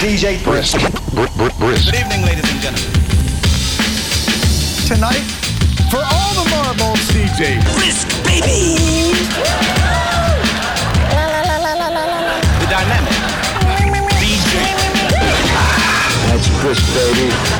[0.00, 0.78] DJ Brisk.
[1.14, 2.90] Good evening, ladies and gentlemen.
[4.88, 5.20] Tonight,
[5.90, 9.12] for all the marbles, DJ Brisk, baby!
[12.56, 13.12] The dynamic.
[14.16, 14.56] DJ.
[16.28, 17.59] That's Brisk, baby.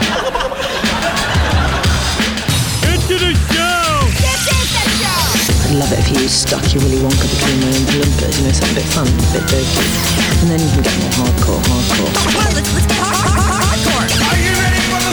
[5.90, 8.54] I'd love it if you stuck your Willy Wonka between my own blimpers, you know,
[8.54, 9.90] something a bit fun, a bit dirty.
[10.38, 12.14] And then you can get more hardcore, hardcore.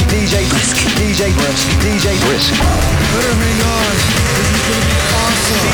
[0.05, 0.77] DJ Brisk.
[1.01, 1.65] DJ Brisk.
[1.81, 2.53] DJ Brisk.
[2.53, 3.89] better hang on.
[4.37, 5.65] This is gonna be awesome.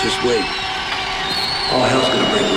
[0.00, 0.62] Just wait.
[1.72, 2.51] All hell's gonna break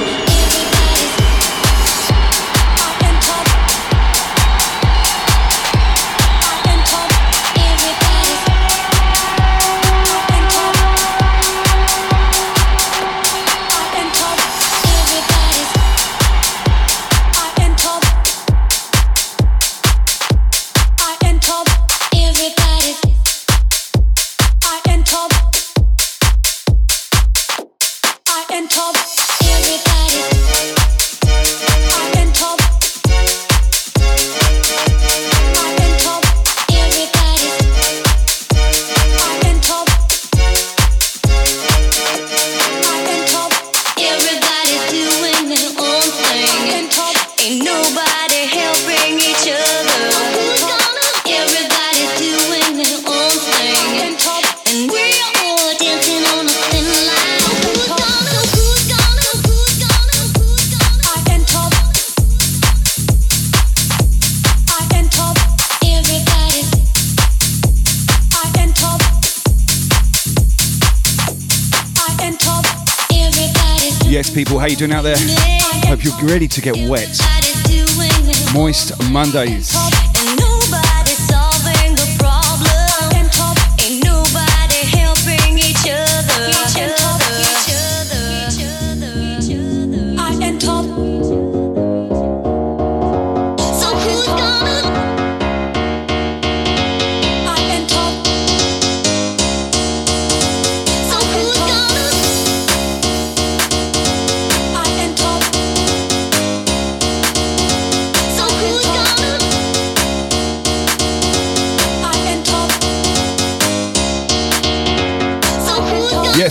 [74.75, 75.16] you doing out there?
[75.88, 77.08] Hope you're ready to get wet.
[78.53, 79.94] Moist Mondays.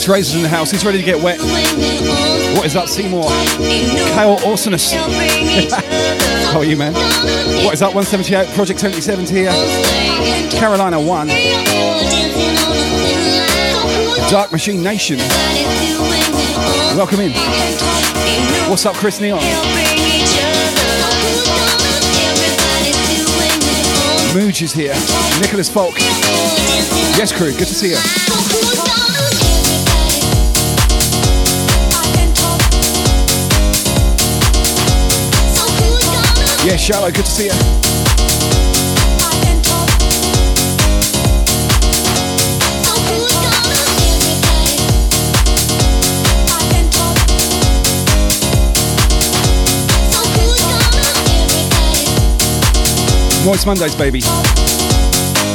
[0.07, 0.17] Gonna?
[0.17, 0.71] Razor's in the house.
[0.71, 1.39] He's ready to get wet.
[2.57, 3.25] What is that, Seymour?
[4.15, 4.93] Kyle Awesomeness.
[6.53, 6.95] How are you, man?
[7.65, 8.55] What is that, 178?
[8.55, 9.51] Project 77 here.
[10.51, 11.29] Carolina 1.
[14.31, 15.19] Dark Machine Nation.
[16.97, 17.33] Welcome in.
[18.71, 19.41] What's up, Chris Neon?
[24.33, 24.95] Mooge is here.
[25.41, 25.95] Nicholas Falk.
[27.17, 27.53] Yes, crew.
[27.53, 29.14] Good to see you.
[36.65, 37.51] Yeah, Shallow, good to see you.
[53.45, 54.21] Moist Mondays, baby.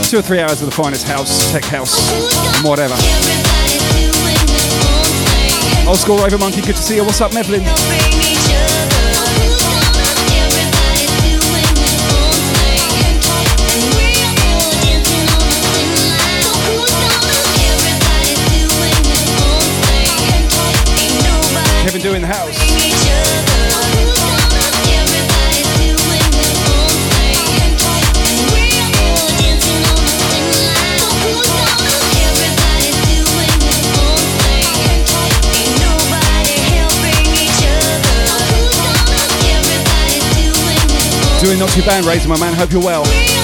[0.03, 1.97] Two or three hours of the finest house, tech house,
[2.63, 2.93] whatever.
[5.89, 7.03] Old school Raver Monkey, good to see you.
[7.03, 7.63] What's up, Medlin?
[41.41, 42.53] Doing not too bad, Razor my man.
[42.53, 43.38] Hope you're well.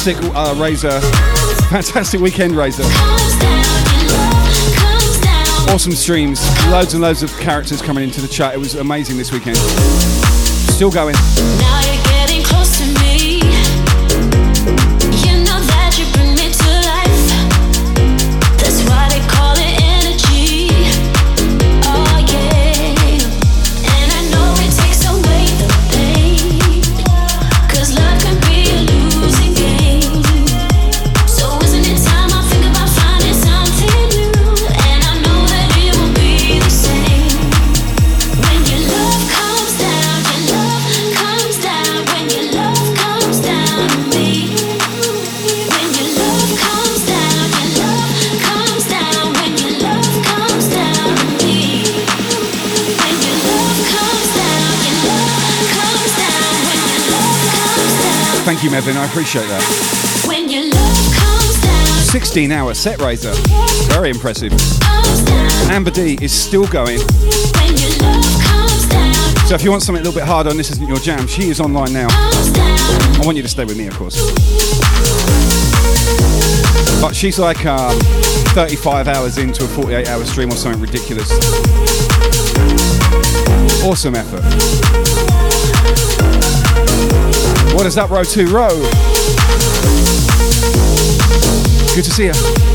[0.00, 0.98] fantastic uh, Razor,
[1.68, 2.84] fantastic weekend Razor.
[5.70, 8.54] Awesome streams, loads and loads of characters coming into the chat.
[8.54, 9.58] It was amazing this weekend.
[9.58, 11.16] Still going.
[58.60, 58.96] Thank you, Mevin.
[58.98, 59.62] I appreciate that.
[60.28, 61.86] When your love comes down.
[62.12, 63.32] 16 hour set Razor.
[63.88, 64.52] Very impressive.
[65.70, 66.98] Amber D is still going.
[69.48, 71.48] So if you want something a little bit harder and this isn't your jam, she
[71.48, 72.08] is online now.
[72.10, 74.20] I want you to stay with me, of course.
[77.00, 77.98] But she's like um,
[78.52, 81.32] 35 hours into a 48 hour stream or something ridiculous.
[83.82, 84.44] Awesome effort.
[87.72, 88.68] What is up, row two row?
[91.94, 92.69] Good to see you.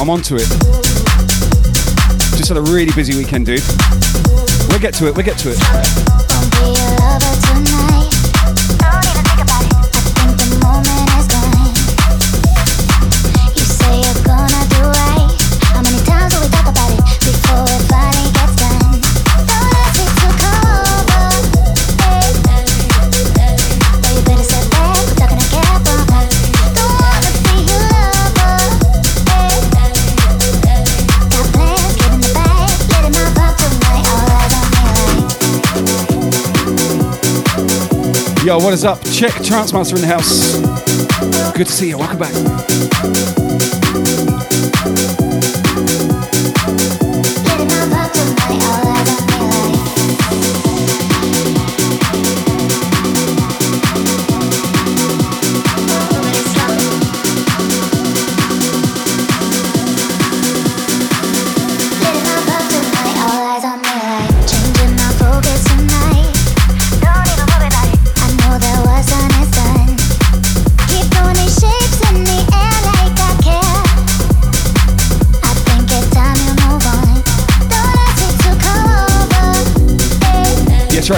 [0.00, 0.48] I'm onto it.
[2.34, 3.60] Just had a really busy weekend, dude.
[4.70, 6.99] We'll get to it, we'll get to it.
[38.42, 38.98] Yo, what is up?
[39.12, 40.56] Check Transmaster in the house.
[41.54, 41.98] Good to see you.
[41.98, 42.30] Welcome back.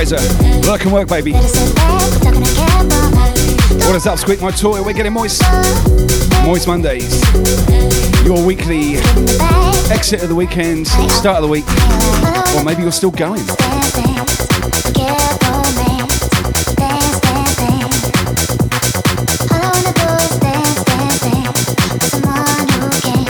[0.02, 0.18] Razor.
[0.68, 1.30] Work and work, baby.
[3.84, 4.82] What is up, Squeak My Toy?
[4.82, 5.40] We're getting moist.
[6.44, 7.22] Moist Mondays.
[8.24, 8.96] Your weekly
[9.92, 11.64] exit of the weekend, start of the week.
[12.56, 13.42] Or maybe you're still going.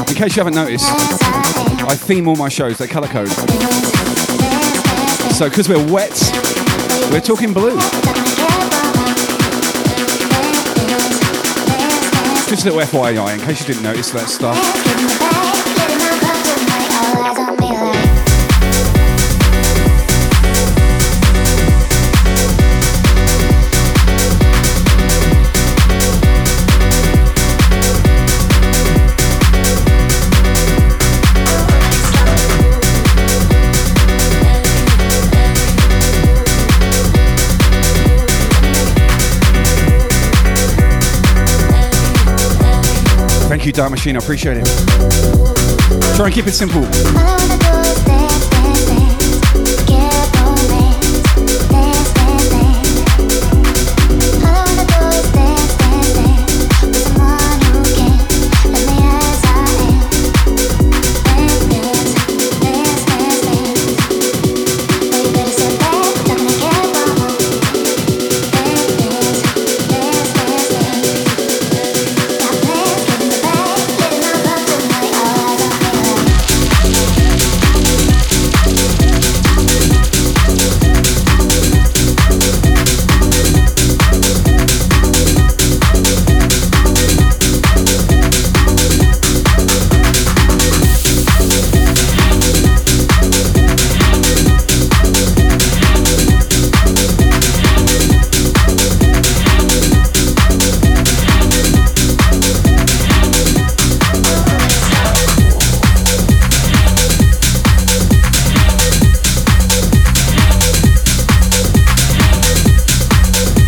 [0.09, 3.29] In case you haven't noticed, I theme all my shows, they colour code.
[5.35, 6.42] So, because we're wet,
[7.11, 7.77] we're talking blue.
[12.49, 15.22] Just a little FYI, in case you didn't notice that stuff.
[43.63, 44.17] Thank you, Dark Machine.
[44.17, 44.67] I appreciate it.
[46.17, 46.83] Try and keep it simple.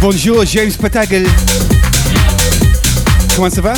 [0.06, 1.26] Bonjour, James Patagel.
[3.34, 3.72] Comment ça va?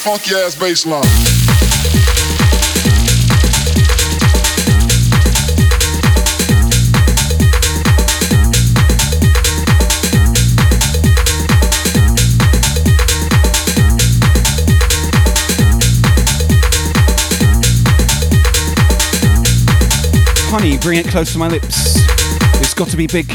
[0.00, 1.02] funky ass bass line.
[20.50, 21.96] honey, bring it close to my lips.
[22.60, 23.26] It's got to be big.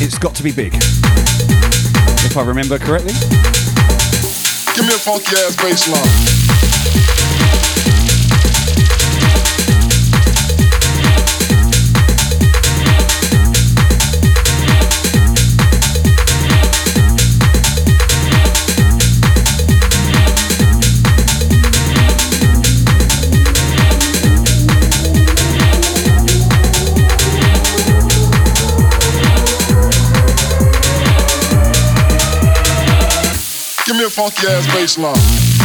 [0.00, 0.72] It's got to be big.
[2.24, 3.69] If I remember correctly.
[4.80, 6.39] Give me a funky ass bass line.
[34.20, 35.59] Funky ass bass line.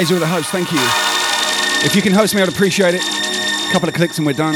[0.00, 0.78] Razor with the host, thank you.
[1.86, 3.02] If you can host me, I'd appreciate it.
[3.02, 4.54] A couple of clicks and we're done.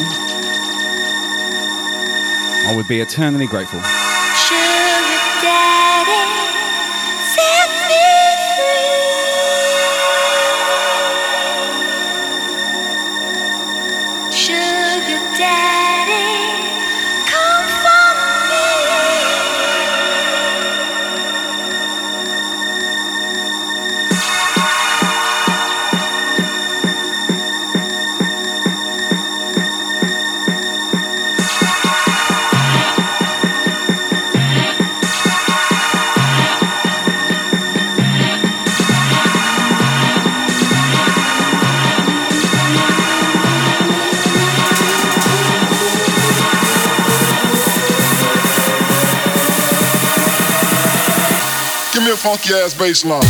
[2.66, 3.93] I would be eternally grateful.
[52.44, 53.22] Funky ass bass line.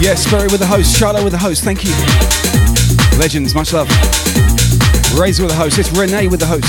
[0.00, 1.92] Yes, Spirit with the host, Charlotte with the host, thank you.
[3.18, 3.88] Legends, much love.
[5.18, 6.64] Razor with the host, it's Renee with the host.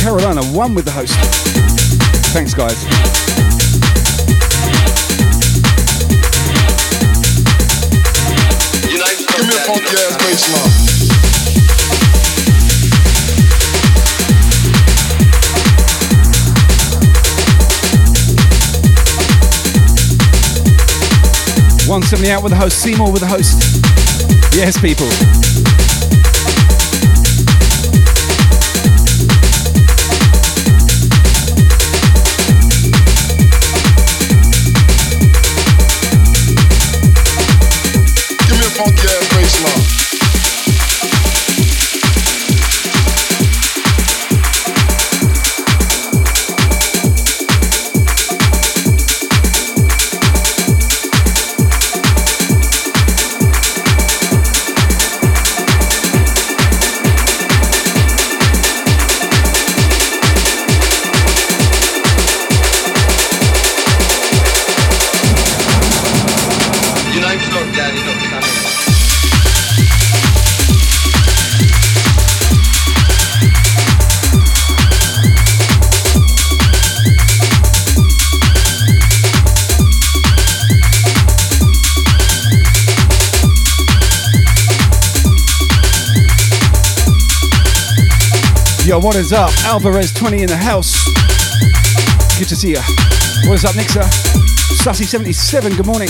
[0.00, 1.14] Carolina, one with the host.
[2.32, 3.55] Thanks, guys.
[21.88, 23.58] One seventy out with the host, Seymour with the host.
[24.54, 25.08] Yes, people.
[89.26, 89.50] Is up?
[89.64, 90.94] Alvarez 20 in the house.
[92.38, 92.82] Good to see ya.
[93.48, 94.02] What is up, Mixer?
[94.78, 96.08] Sussy 77, good morning.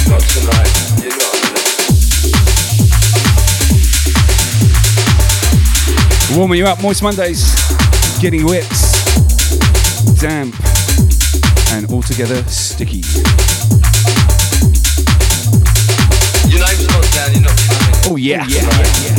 [6.37, 7.55] Warming you up, Moist Mondays.
[8.21, 8.69] Getting wet,
[10.21, 10.55] damp,
[11.73, 13.01] and altogether sticky.
[16.49, 18.13] You know it's not daddy, not coming.
[18.13, 18.47] Oh, yeah.
[18.47, 19.16] You're not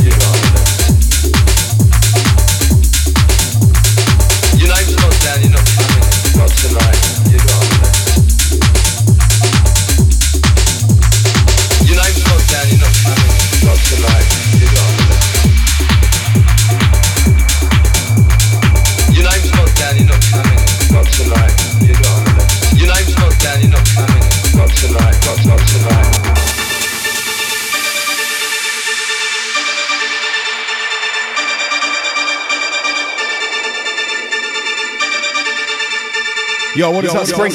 [36.78, 37.52] Yo, what is up, Spring?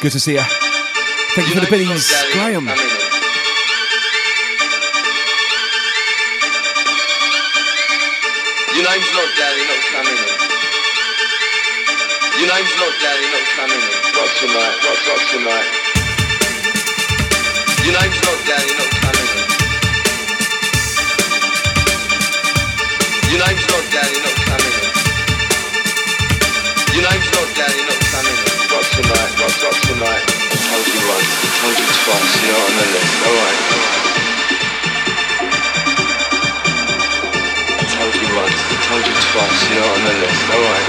[0.00, 0.46] Good to see you.
[1.34, 2.70] Thank you for the biddies, Graham.
[8.70, 10.30] Your name's not Danny, not coming in.
[12.38, 13.90] Your name's not Danny, not coming in.
[14.14, 15.66] Rock tonight, rock, rock tonight.
[17.82, 19.42] Your name's not Danny, not coming in.
[23.34, 24.35] Your name's not Danny, not
[29.96, 30.28] tonight.
[30.28, 33.16] I told you once, I told you twice, you're not on the list.
[33.24, 33.60] Alright.
[37.76, 40.42] I told you once, I told you twice, you're not on the list.
[40.52, 40.86] Alright.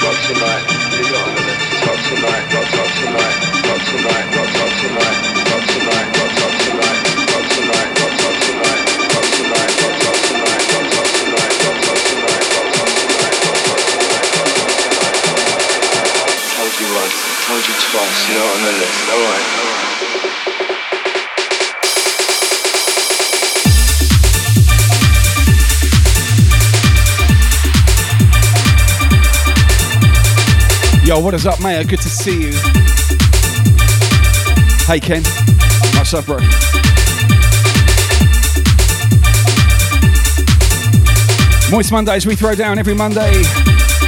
[0.00, 0.64] Rock tonight,
[0.96, 1.64] you're not on the list.
[1.84, 3.36] Rock tonight, rock, rock tonight.
[3.68, 4.56] Rock tonight, tonight.
[4.56, 5.41] Rock tonight,
[17.94, 19.08] not on the list.
[19.10, 19.46] Alright.
[31.04, 31.84] Yo, what is up, Maya?
[31.84, 32.52] Good to see you.
[34.86, 35.22] Hey, Ken.
[35.94, 36.38] What's up, bro?
[41.70, 43.32] Moist Mondays, we throw down every Monday.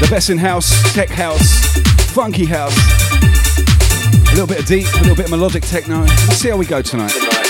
[0.00, 1.64] The best in house, tech house,
[2.12, 3.03] funky house.
[4.34, 6.00] A little bit of deep, a little bit of melodic techno.
[6.00, 7.43] Let's see how we go tonight.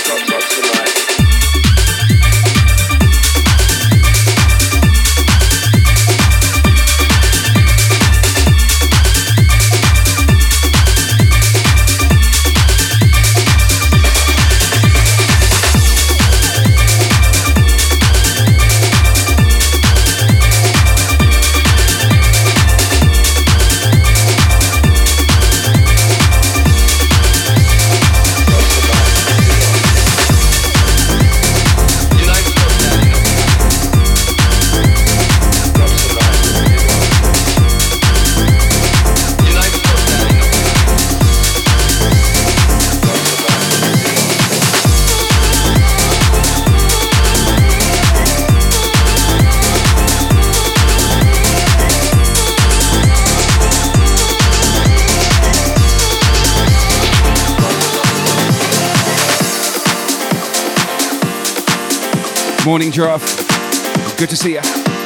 [62.65, 64.17] Morning, Giraffe.
[64.17, 65.04] Good to see you.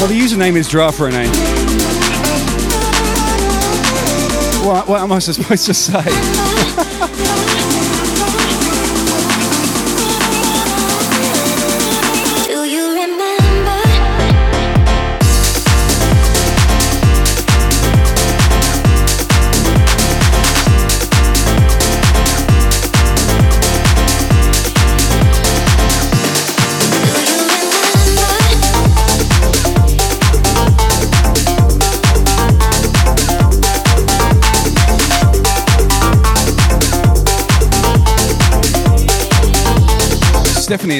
[0.00, 1.26] Well, the username is Giraffe Renee.
[4.66, 7.46] What, what am I supposed to say?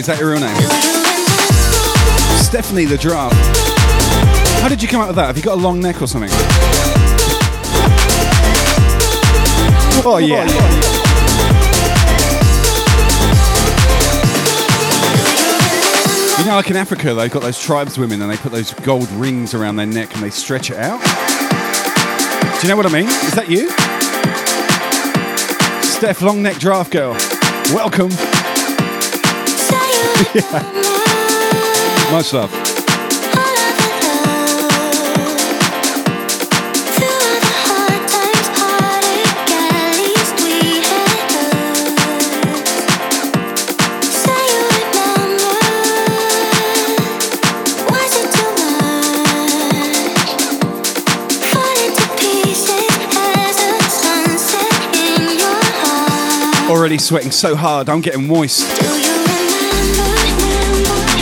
[0.00, 0.56] is that your real name?
[2.42, 3.34] Stephanie the Giraffe.
[4.62, 5.26] How did you come up with that?
[5.26, 6.30] Have you got a long neck or something?
[10.02, 10.46] Oh, yeah.
[16.38, 19.52] You know, like in Africa, they've got those tribeswomen and they put those gold rings
[19.52, 20.98] around their neck and they stretch it out.
[22.58, 23.06] Do you know what I mean?
[23.06, 23.68] Is that you?
[25.82, 27.12] Steph, long neck giraffe girl.
[27.74, 28.29] Welcome.
[30.34, 32.10] Yeah.
[32.12, 32.70] Much love.
[56.70, 58.99] Already sweating so hard, I'm getting moist.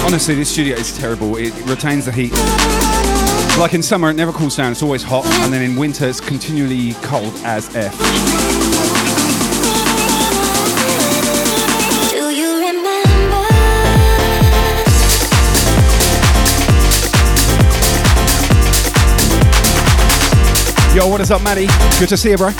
[0.09, 1.37] Honestly, this studio is terrible.
[1.37, 2.33] It retains the heat.
[3.59, 4.73] Like in summer, it never cools down.
[4.73, 7.93] It's always hot, and then in winter, it's continually cold as f.
[12.11, 12.89] Do you remember?
[20.97, 21.67] Yo, what is up, Maddie?
[21.99, 22.53] Good to see you, bro.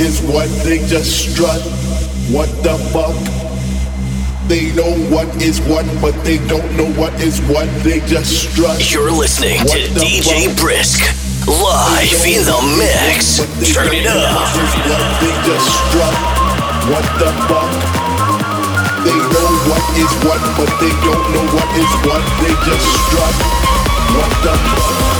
[0.00, 0.48] Is what.
[0.64, 1.60] They just strut.
[2.32, 3.14] What the fuck?
[4.48, 7.68] They know what is what, but they don't know what is what.
[7.84, 8.80] They just strut.
[8.90, 10.58] You're listening What to DJ fuck?
[10.58, 11.00] Brisk
[11.46, 13.44] live in the mix.
[13.72, 14.48] Turn it up.
[15.20, 16.16] They just strut.
[16.88, 17.70] What the fuck?
[19.04, 22.24] They know what is what, but they don't know what is what.
[22.40, 23.36] They just strut.
[24.16, 25.19] What the fuck?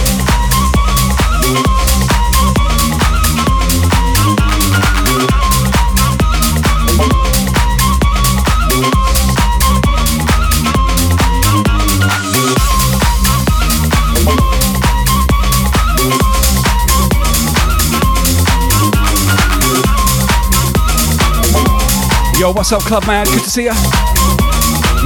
[22.53, 23.25] What's up, club man?
[23.25, 23.73] Good to see ya.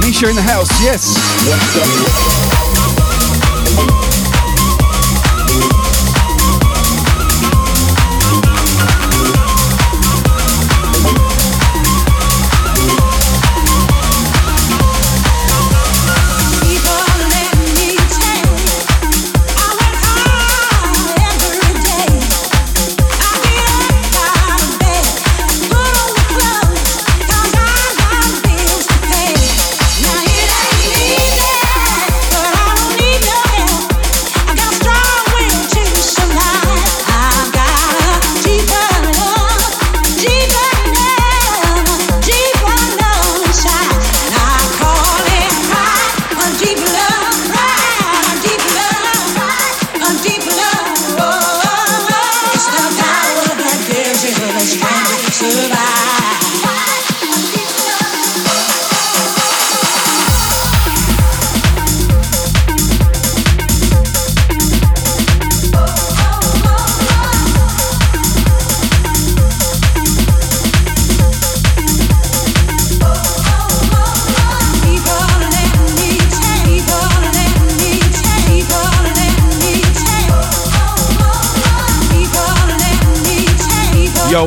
[0.00, 2.45] Misha in the house, yes.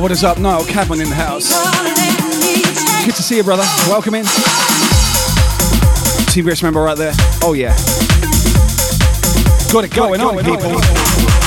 [0.02, 0.40] What is up?
[0.40, 1.50] Niall Cadman in the house.
[3.06, 3.64] Good to see you, brother.
[3.88, 4.24] Welcome in.
[6.32, 7.12] TBS member right there.
[7.44, 7.76] Oh, yeah.
[9.74, 10.80] Got it going, on, people.
[10.80, 11.39] Deep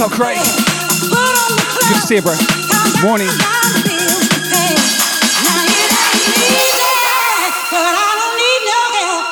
[0.00, 0.40] What's up, Craig?
[0.40, 2.32] Good to see you, bro.
[3.04, 3.28] Morning.
[7.68, 9.28] But I don't need no help.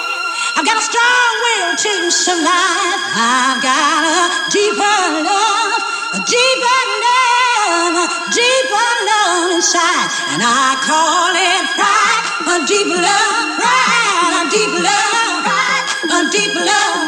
[0.60, 3.00] I've got a strong will to survive.
[3.16, 5.72] I've got a deeper love,
[6.12, 10.12] a deeper love, a deeper love inside.
[10.36, 16.52] And I call it pride, a deep love, pride, a deep love, pride, a deep
[16.60, 17.07] love.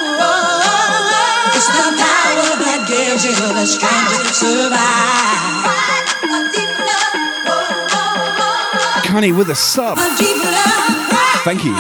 [3.23, 4.81] Honey, to survive.
[9.05, 9.99] Connie with a sub.
[11.45, 11.75] Thank you.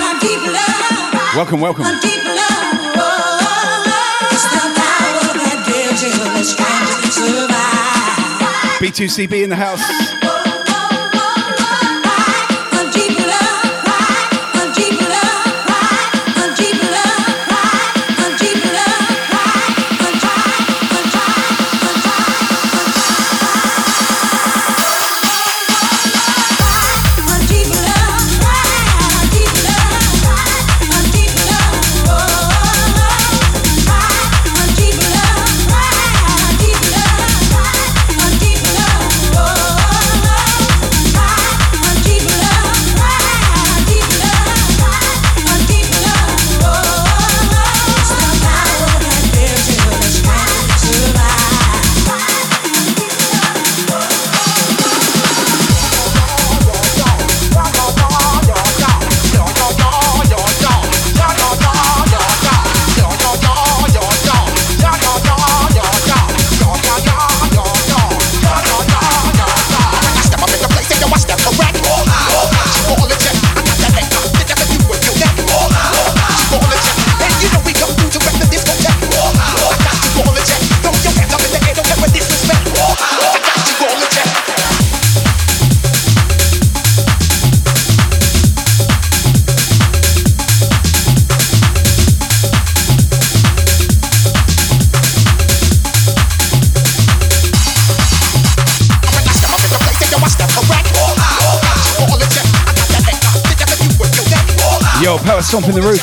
[1.34, 1.86] Welcome, welcome.
[8.80, 10.39] B2CB in the house.
[105.50, 106.00] Stomping the Roof.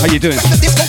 [0.00, 0.79] How you doing?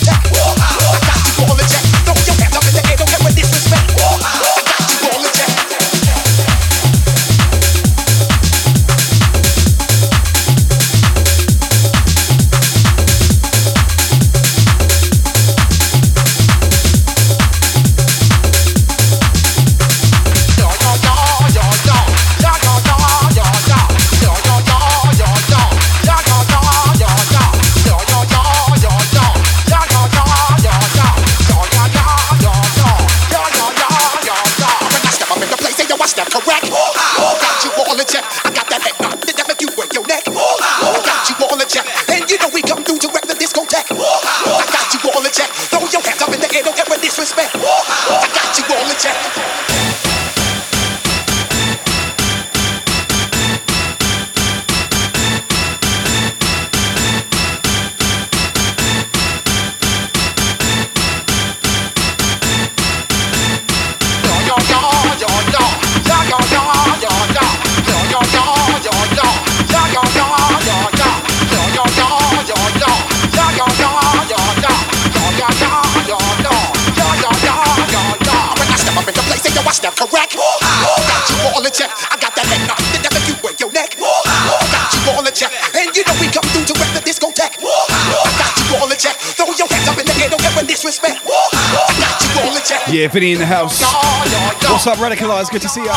[93.12, 93.82] Vinny in the house.
[94.70, 95.50] What's up, Radicalized?
[95.50, 95.92] Good to see ya.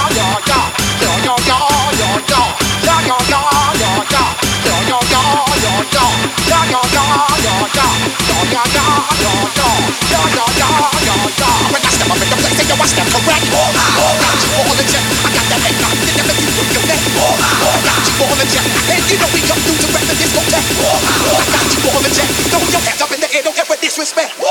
[23.95, 24.44] Disrespect.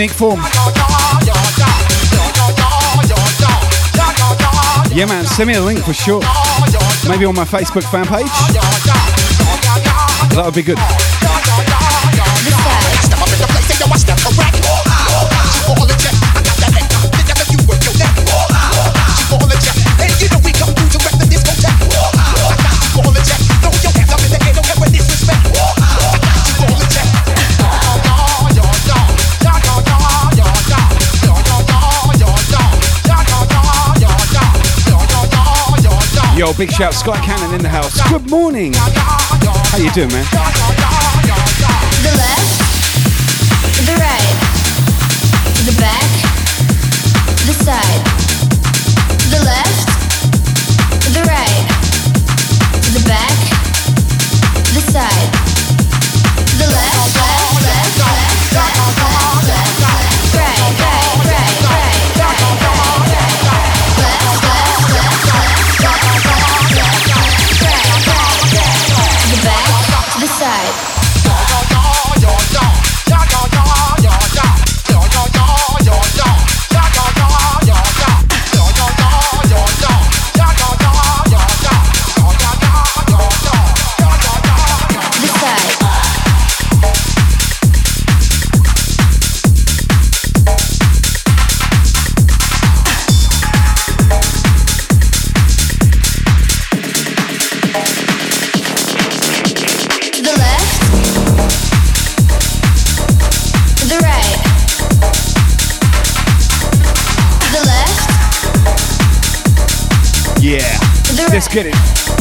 [0.00, 0.40] Unique form.
[4.96, 6.22] Yeah, man, send me a link for sure.
[7.06, 8.24] Maybe on my Facebook fan page.
[10.32, 11.19] That would be good.
[36.50, 36.58] well.
[36.58, 38.00] Big shout, Sky Cannon in the house.
[38.10, 38.72] Good morning.
[38.74, 40.24] How you doing, man?
[42.02, 42.58] The left,
[43.86, 44.30] the right,
[45.66, 46.08] the back,
[47.46, 48.02] the side,
[49.30, 49.86] the left,
[51.14, 51.66] the right,
[52.94, 53.36] the back,
[54.74, 55.19] the side.
[70.30, 70.89] side.
[111.52, 112.19] get it.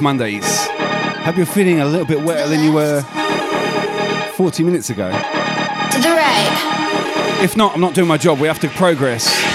[0.00, 0.66] Mondays.
[1.24, 3.02] Hope you're feeling a little bit wetter than you were
[4.34, 5.10] 40 minutes ago.
[5.10, 7.38] To the right.
[7.42, 8.38] If not, I'm not doing my job.
[8.38, 9.49] We have to progress.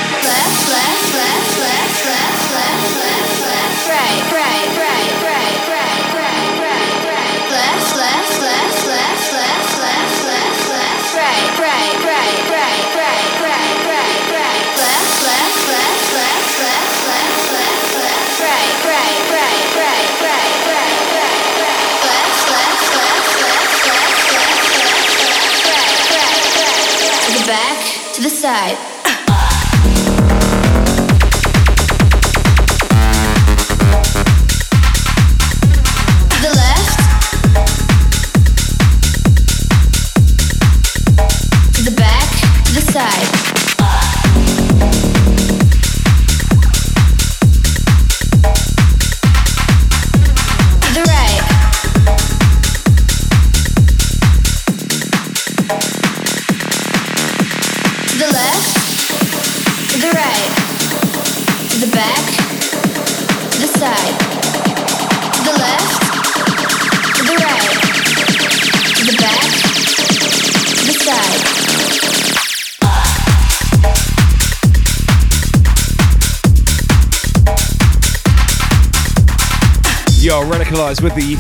[80.96, 81.36] guys with the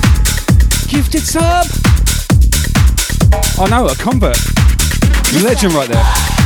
[0.87, 1.67] gifted sub.
[3.59, 4.37] Oh no, a convert.
[5.43, 6.44] Legend right there.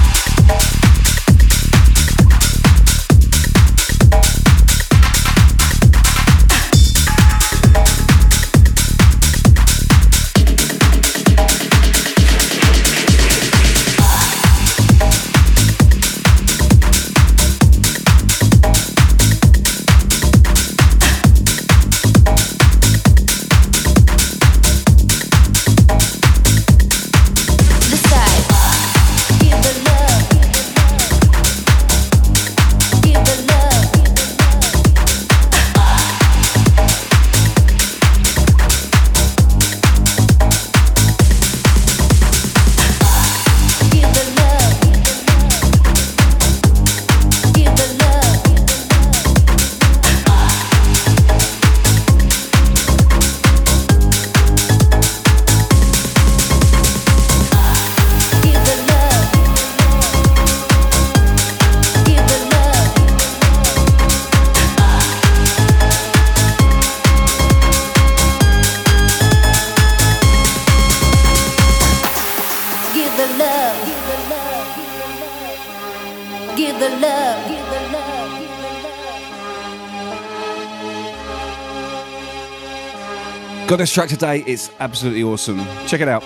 [83.89, 84.43] Best track today.
[84.45, 85.65] It's absolutely awesome.
[85.87, 86.23] Check it out.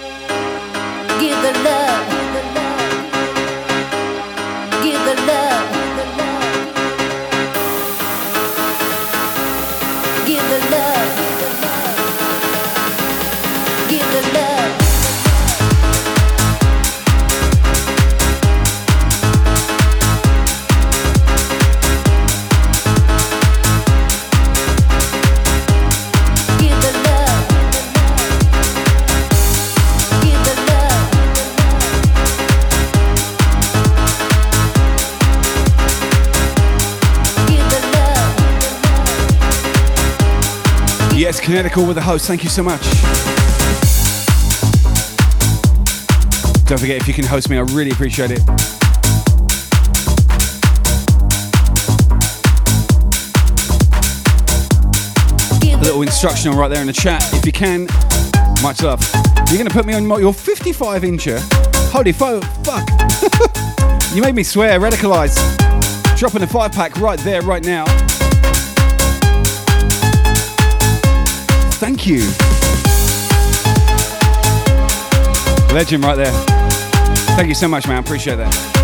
[41.16, 42.26] Yes, Connecticut with the host.
[42.26, 42.82] Thank you so much.
[46.66, 48.40] Don't forget, if you can host me, I really appreciate it.
[55.72, 57.24] A little instructional right there in the chat.
[57.32, 57.86] If you can,
[58.64, 59.08] much love.
[59.50, 61.40] You're going to put me on your 55 incher.
[61.92, 62.90] Holy fo- fuck.
[64.16, 65.38] you made me swear, radicalize.
[66.18, 67.86] Dropping a five pack right there, right now.
[72.04, 72.28] Thank you.
[75.74, 76.34] Legend right there.
[77.38, 78.04] Thank you so much, man.
[78.04, 78.83] Appreciate that.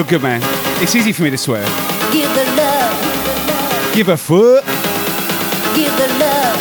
[0.00, 0.40] You're good, man.
[0.82, 1.62] It's easy for me to swear.
[2.10, 3.94] Give the love.
[3.94, 4.64] Give a foot.
[5.74, 6.56] Give the love.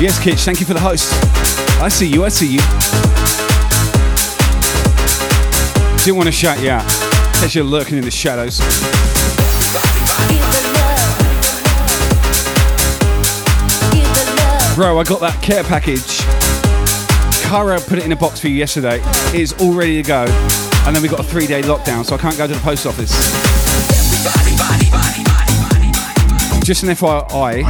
[0.00, 1.12] Yes, Kitch, thank you for the host.
[1.78, 2.60] I see you, I see you.
[6.06, 6.86] Didn't want to shout you out.
[7.44, 8.60] As you're lurking in the shadows.
[14.74, 16.29] Bro, I got that care package.
[17.50, 19.00] Cara put it in a box for you yesterday.
[19.34, 20.24] It is all ready to go.
[20.86, 22.86] And then we got a three day lockdown, so I can't go to the post
[22.86, 23.10] office.
[26.64, 27.64] Just an FYI,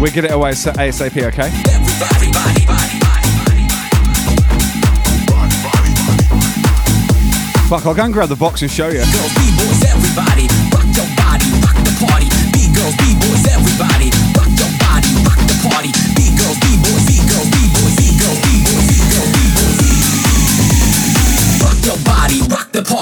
[0.00, 1.50] we'll get it away ASAP, okay?
[7.68, 9.02] Fuck, I'll go and grab the box and show you.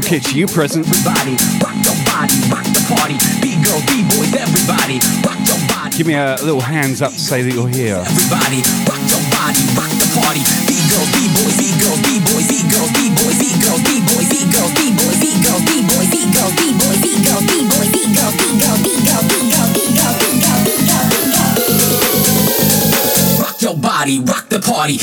[0.00, 0.88] Yo, Kitch, you present.
[0.88, 3.20] Everybody, rock your body, rock the party.
[3.44, 5.92] B-girls, B-boys, everybody, rock your body.
[5.92, 8.00] Give me a little hands up to say that you're here.
[8.00, 10.40] Everybody, rock your body, rock the party.
[10.64, 17.44] B-girls, B-boys, B-girls, B-boys, B-girls, B-boys, B-girls, B-boys, B-girls, B-boys, B-girls, B-boys, B-girls, B-boys, B-girls,
[17.44, 21.20] B-boys, B-girls, B-girls, B-girls, B-girls, B-girls, B-girls, B-girls, B-girls.
[23.36, 24.96] Rock your body, rock the party.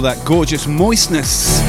[0.00, 1.60] All that gorgeous moistness.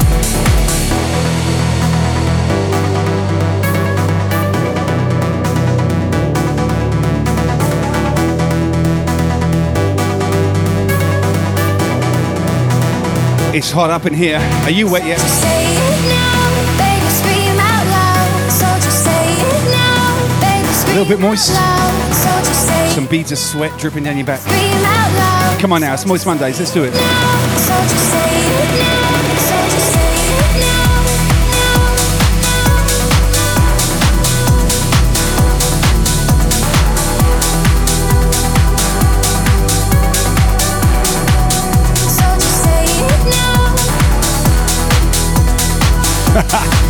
[13.54, 14.38] It's hot up in here.
[14.64, 15.20] Are you wet yet?
[20.84, 22.81] A little bit moist.
[22.92, 24.42] Some beads of sweat dripping down your back.
[25.58, 26.58] Come on now, it's Moist Mondays.
[26.58, 26.92] Let's do it.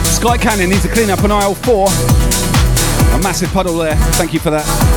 [0.04, 1.86] Sky Canyon needs to clean up on aisle four.
[1.86, 3.94] A massive puddle there.
[4.14, 4.91] Thank you for that.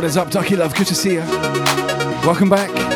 [0.00, 0.74] What is up, Ducky Love?
[0.74, 1.20] Good to see you.
[2.24, 2.89] Welcome back.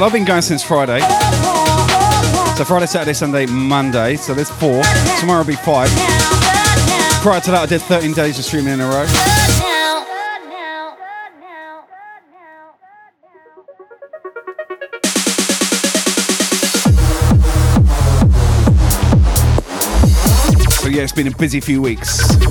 [0.00, 1.00] Well, I've been going since Friday.
[2.56, 4.16] So Friday, Saturday, Sunday, Monday.
[4.16, 4.82] So there's four.
[5.20, 5.90] Tomorrow will be five.
[7.20, 9.04] Prior to that, I did 13 days of streaming in a row.
[20.80, 22.49] So yeah, it's been a busy few weeks.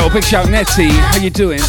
[0.00, 1.60] Yo, big shout Nettie, how you doing?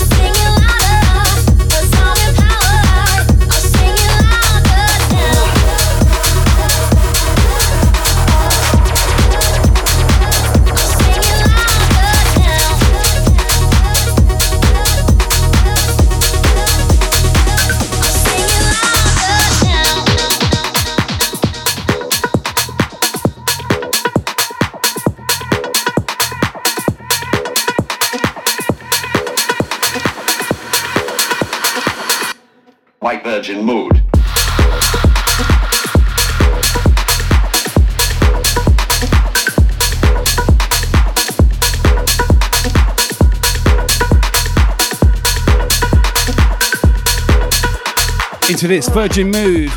[48.61, 49.71] Into this Virgin Mood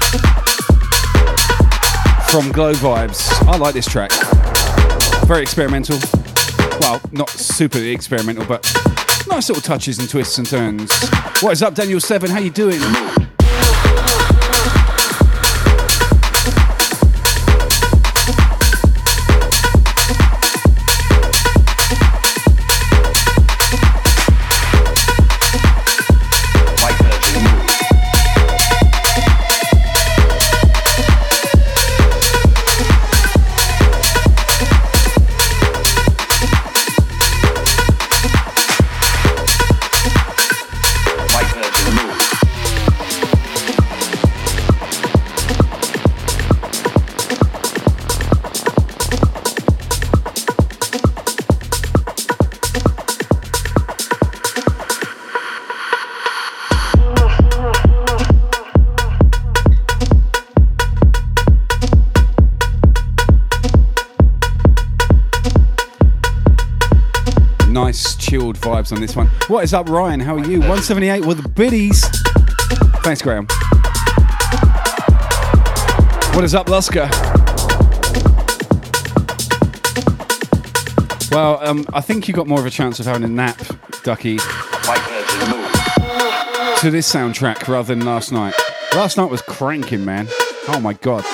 [2.28, 3.32] from Glow Vibes.
[3.49, 4.11] I like this track.
[5.26, 5.99] Very experimental.
[6.82, 8.62] Well, not super experimental, but
[9.26, 10.93] nice little touches and twists and turns.
[11.41, 12.28] What is up, Daniel Seven?
[12.28, 12.78] How you doing?
[68.85, 69.26] Vibes on this one.
[69.49, 70.20] What is up, Ryan?
[70.20, 70.61] How are you?
[70.61, 72.05] 178 with the biddies.
[73.03, 73.47] Thanks, Graham.
[76.35, 77.11] What is up, Lusker?
[81.30, 83.59] Well, um, I think you got more of a chance of having a nap,
[84.03, 84.45] Ducky, to
[86.91, 88.55] this soundtrack rather than last night.
[88.95, 90.28] Last night was cranking, man.
[90.68, 91.24] Oh my god.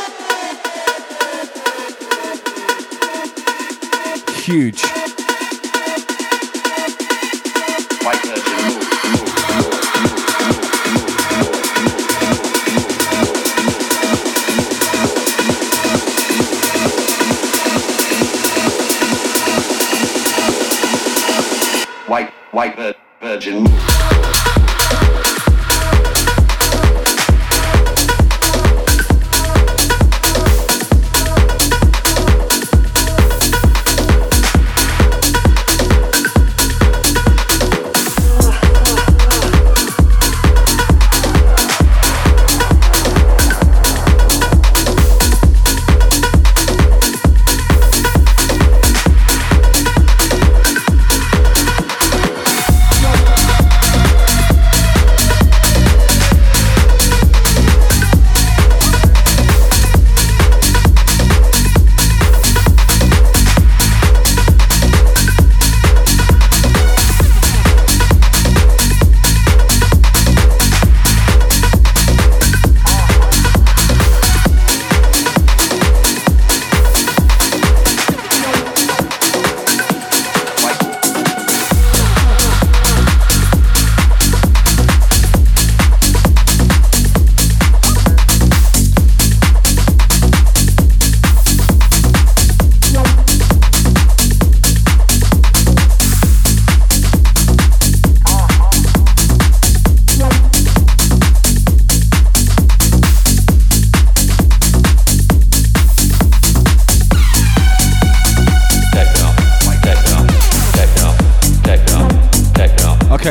[4.43, 5.00] Huge.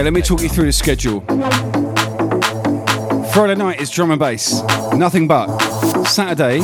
[0.10, 1.22] Let me talk you through the schedule.
[3.32, 4.64] Friday night is drum and bass,
[4.96, 5.56] nothing but.
[6.06, 6.62] Saturday,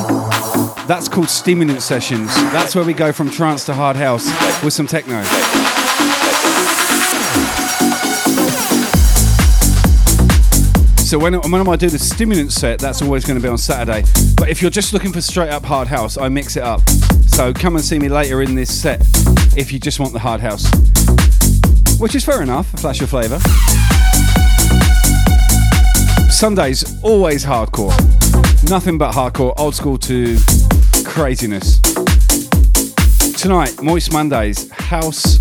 [0.87, 2.33] that's called stimulant sessions.
[2.51, 4.25] That's where we go from trance to hard house
[4.63, 5.21] with some techno.
[11.03, 14.07] So when, when I do the stimulant set, that's always going to be on Saturday.
[14.37, 16.81] But if you're just looking for straight up hard house, I mix it up.
[17.27, 19.01] So come and see me later in this set
[19.55, 20.65] if you just want the hard house.
[22.06, 23.39] Which is fair enough, a flash of flavour.
[26.30, 27.89] Sundays, always hardcore.
[28.70, 30.38] Nothing but hardcore, old school to
[31.03, 31.80] craziness.
[33.41, 35.39] Tonight, Moist Mondays, house,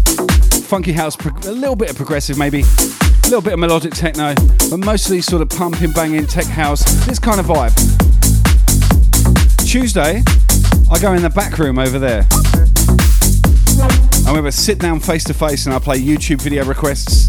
[0.67, 4.35] funky house, a little bit of progressive maybe, a little bit of melodic techno,
[4.71, 7.75] but mostly sort of pumping, banging, tech house, this kind of vibe.
[9.67, 10.23] Tuesday,
[10.91, 12.27] I go in the back room over there.
[14.27, 17.29] And we have a sit down face to face and I play YouTube video requests.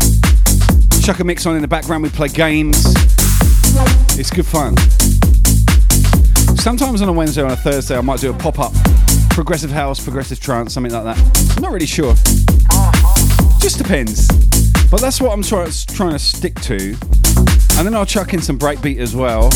[1.01, 2.93] Chuck a mix on in the background, we play games.
[4.17, 4.77] It's good fun.
[6.57, 8.73] Sometimes on a Wednesday or a Thursday, I might do a pop up
[9.35, 11.57] progressive house, progressive trance, something like that.
[11.57, 12.13] I'm not really sure.
[13.59, 14.29] Just depends.
[14.89, 16.95] But that's what I'm try- trying to stick to.
[17.77, 19.51] And then I'll chuck in some breakbeat as well.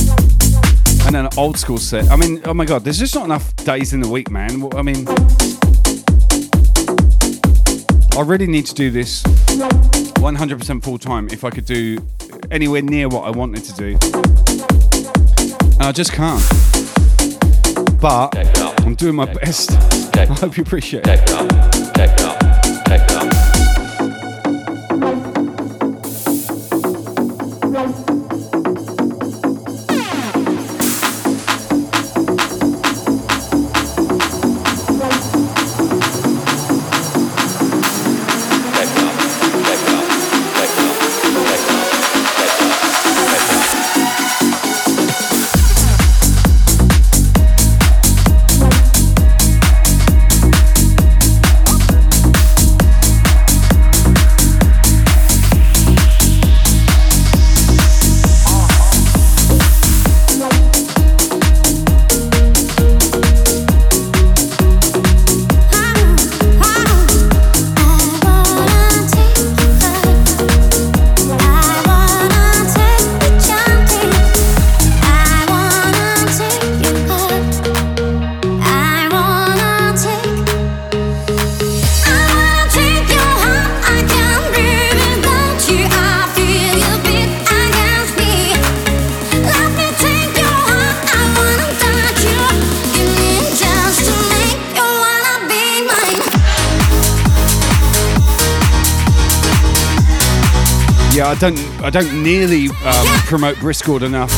[1.06, 2.12] And then an old school set.
[2.12, 4.68] I mean, oh my god, there's just not enough days in the week, man.
[4.76, 5.06] I mean,
[8.20, 12.06] I really need to do this 100% full time if I could do
[12.52, 13.98] anywhere near what I wanted to do.
[15.76, 16.44] And I just can't.
[18.02, 18.36] But
[18.86, 19.72] I'm doing my best.
[20.18, 21.79] I hope you appreciate it.
[102.24, 104.32] Nearly um, promote Briscord enough.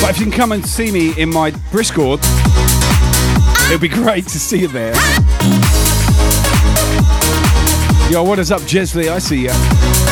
[0.00, 2.20] But if you can come and see me in my Briscord,
[3.68, 4.94] it'd be great to see you there.
[8.10, 9.08] Yo, what is up, Jesley?
[9.08, 10.09] I see ya.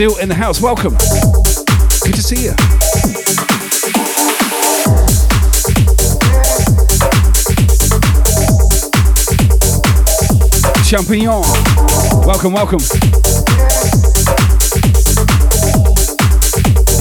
[0.00, 0.62] Brazil in the house.
[0.62, 0.92] Welcome.
[0.92, 2.52] Good to see you.
[10.88, 11.44] Champignon.
[12.24, 12.80] Welcome, welcome.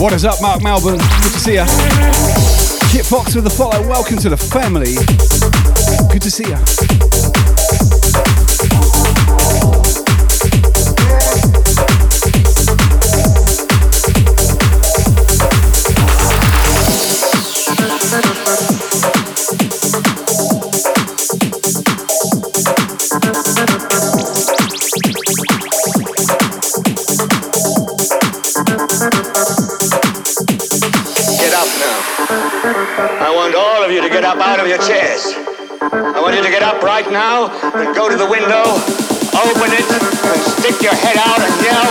[0.01, 0.97] What is up, Mark Melbourne?
[0.97, 1.65] Good to see you.
[2.91, 3.81] Kit Fox with the follow.
[3.87, 4.95] Welcome to the family.
[6.11, 6.88] Good to see you.
[33.89, 35.33] Of you to get up out of your chairs.
[35.81, 38.77] I want you to get up right now and go to the window,
[39.33, 41.89] open it, and stick your head out and yell,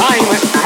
[0.00, 0.65] I'm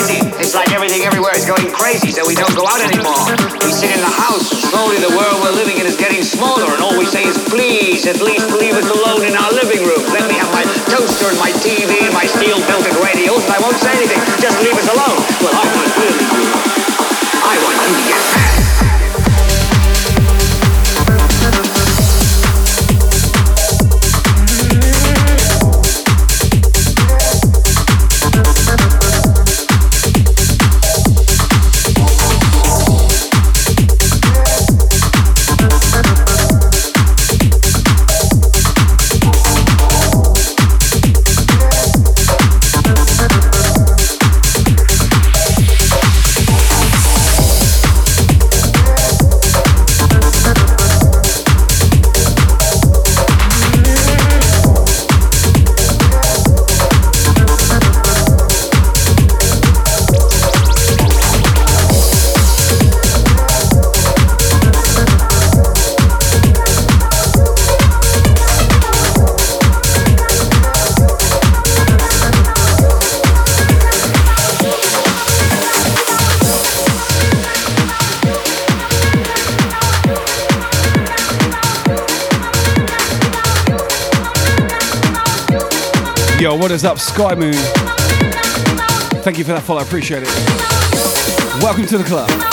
[0.51, 3.23] It's like everything everywhere is going crazy, so we don't go out anymore.
[3.63, 6.83] We sit in the house, slowly the world we're living in is getting smaller, and
[6.83, 10.03] all we say is, please, at least leave us alone in our living room.
[10.11, 13.79] Let me have my toaster and my TV and my steel-belted radials, and I won't
[13.79, 14.19] say anything.
[14.43, 15.23] Just leave us alone.
[15.39, 16.19] Well, I want really.
[17.47, 18.60] I want you to get.
[86.83, 87.53] Up, Sky Moon?
[89.23, 91.63] Thank you for that follow, I appreciate it.
[91.63, 92.50] Welcome to the club.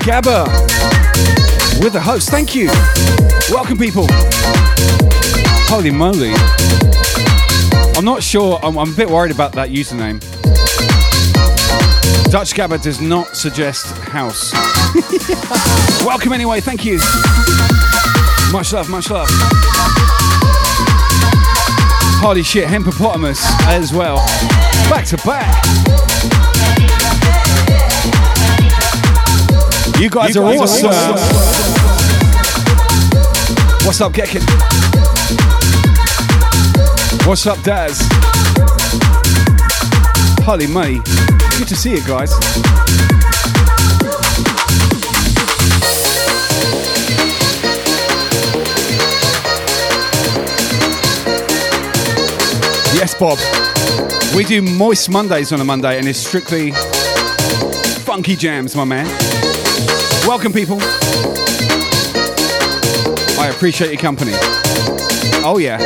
[0.00, 0.46] Gabba
[1.82, 2.30] with the host.
[2.30, 2.68] Thank you.
[3.50, 4.06] Welcome, people.
[5.68, 6.32] Holy moly.
[7.96, 8.58] I'm not sure.
[8.62, 10.20] I'm, I'm a bit worried about that username.
[12.30, 14.52] Dutch Gabba does not suggest house.
[16.04, 16.60] Welcome anyway.
[16.60, 16.98] Thank you.
[18.52, 18.88] Much love.
[18.88, 19.28] Much love.
[22.22, 24.16] Holy shit, Hempopotamus as well.
[24.88, 26.39] Back to back.
[30.00, 30.90] You guys, You are guys are awesome.
[30.90, 31.76] awesome.
[33.86, 34.40] What's up, Gekken?
[37.26, 38.00] What's up, Daz?
[40.42, 41.00] Holy May.
[41.58, 42.32] Good to see you guys.
[52.94, 53.38] Yes, Bob.
[54.34, 56.72] We do Moist Mondays on a Monday and it's strictly
[58.02, 59.06] funky jams, my man.
[60.26, 60.78] Welcome, people.
[63.38, 64.32] I appreciate your company.
[65.42, 65.78] Oh, yeah.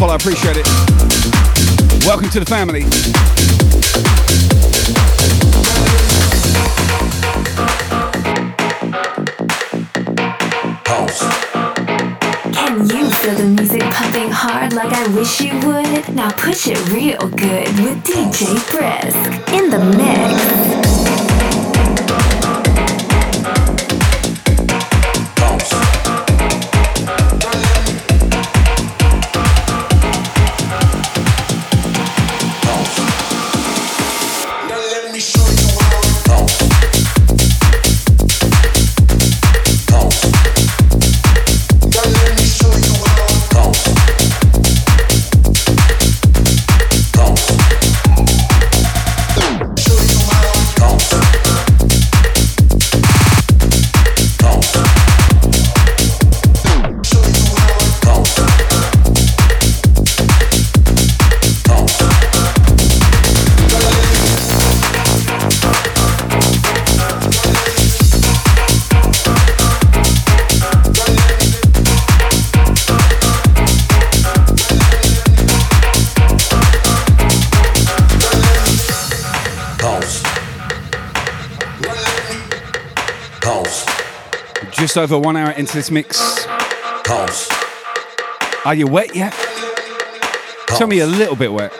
[0.00, 0.14] Follow.
[0.14, 0.66] I appreciate it.
[2.06, 2.84] Welcome to the family.
[12.54, 16.14] Can you feel the music pumping hard like I wish you would?
[16.14, 20.69] Now push it real good with DJ Brisk in the mix.
[84.90, 86.44] Just over one hour into this mix.
[87.04, 87.48] Pulse.
[88.64, 89.32] Are you wet yet?
[90.66, 91.70] Tell me a little bit wet.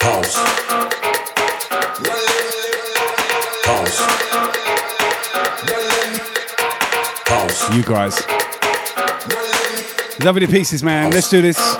[0.00, 0.36] Pulse.
[3.64, 4.02] Pulse.
[7.24, 7.74] Pulse.
[7.74, 8.20] You guys.
[10.22, 11.10] Lovely to pieces, man.
[11.10, 11.79] Let's do this.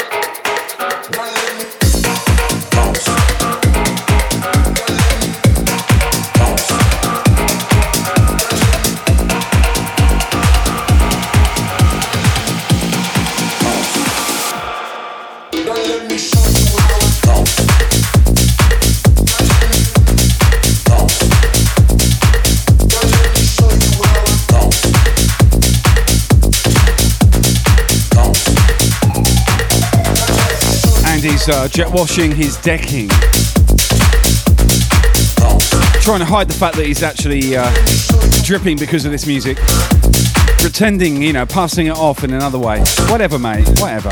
[31.61, 33.09] Uh, jet washing his decking.
[36.01, 37.71] Trying to hide the fact that he's actually uh,
[38.45, 39.59] dripping because of this music.
[40.59, 42.81] Pretending, you know, passing it off in another way.
[43.09, 43.69] Whatever, mate.
[43.79, 44.11] Whatever.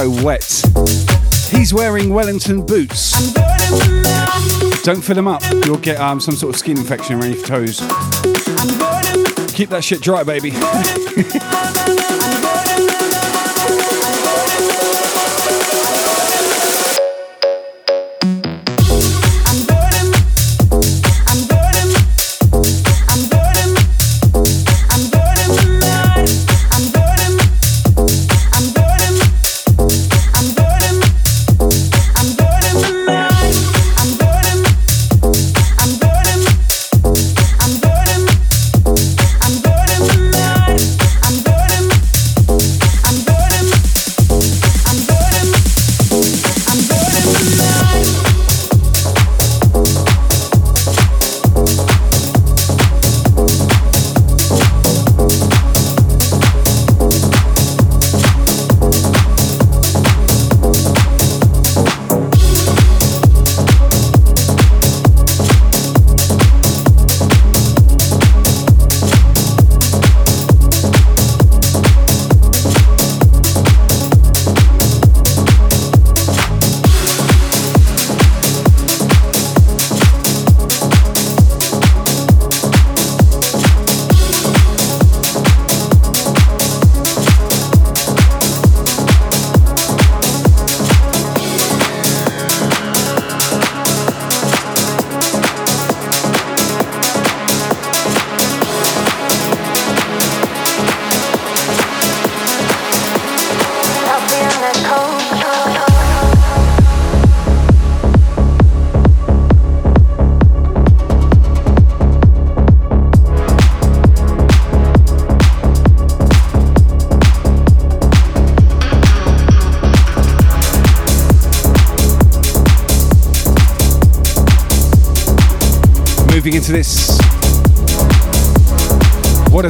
[0.00, 0.64] So wet.
[1.50, 3.34] He's wearing Wellington boots.
[4.82, 5.42] Don't fill them up.
[5.66, 7.80] You'll get um, some sort of skin infection around your toes.
[9.52, 10.52] Keep that shit dry, baby.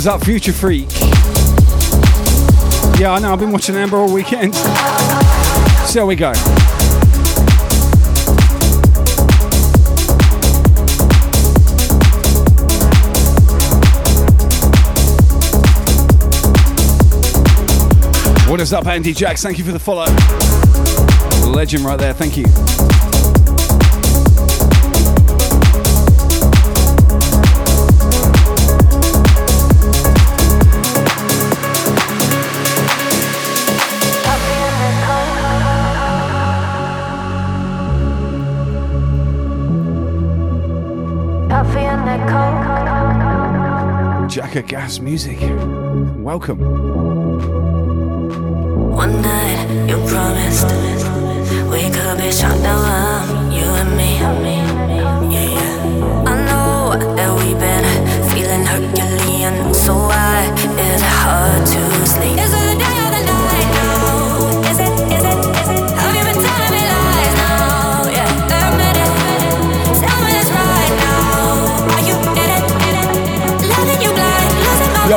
[0.00, 0.88] Is up, Future Freak?
[2.98, 4.54] Yeah, I know, I've been watching Amber all weekend.
[5.84, 6.32] So we go.
[18.48, 19.42] What is up, Andy Jacks?
[19.42, 20.06] Thank you for the follow.
[21.46, 22.46] Legend right there, thank you.
[44.50, 45.38] Gas Music.
[46.18, 46.58] Welcome.
[48.90, 50.66] One night you promised
[51.70, 52.32] we could be
[53.54, 54.16] you and me.
[55.30, 56.39] Yeah, yeah.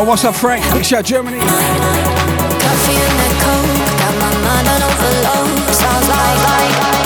[0.03, 0.61] Yo, what's up, Frank?
[0.73, 1.39] Big shout, Germany.
[1.39, 1.47] Coffee
[3.39, 5.73] coke, got my mind on overload.
[5.73, 7.02] Sounds like, like Coffee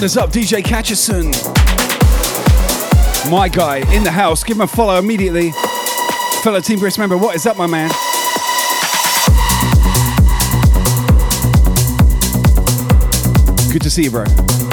[0.00, 1.30] what is up, DJ Catcherson?
[3.30, 4.42] My guy in the house.
[4.42, 5.50] Give him a follow immediately.
[6.42, 7.90] Fellow Team Brisk member, what is up, my man?
[13.70, 14.69] Good to see you, bro.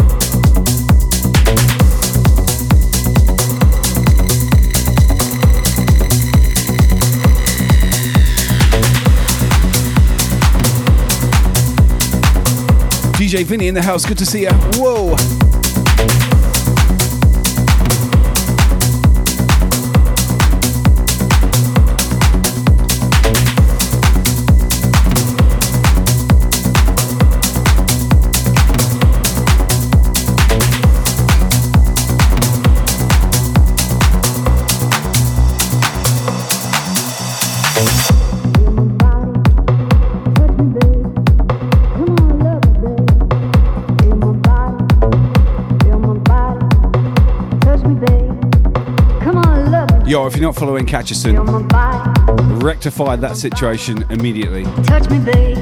[13.28, 14.06] DJ Vinny in the house.
[14.06, 14.54] Good to see you.
[14.78, 15.67] Whoa.
[50.28, 51.38] If you're not following Catcherson,
[52.62, 54.66] rectify that situation immediately.
[54.84, 55.58] Touch me, babe.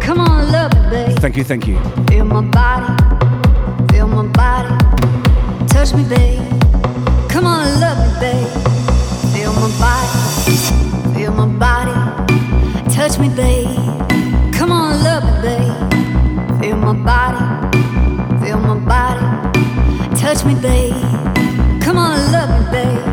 [0.00, 1.18] Come on, love me, babe.
[1.18, 1.78] Thank you, thank you.
[2.08, 2.86] Feel my body,
[3.92, 4.74] feel my body.
[5.66, 6.40] Touch me, babe.
[7.28, 8.48] Come on, love me, babe.
[9.34, 11.92] Feel my body, feel my body.
[12.90, 13.68] Touch me, babe.
[14.54, 16.60] Come on, love me, babe.
[16.62, 17.44] Feel my body,
[18.42, 20.16] feel my body.
[20.16, 20.94] Touch me, babe.
[21.82, 23.03] Come on, love me, babe.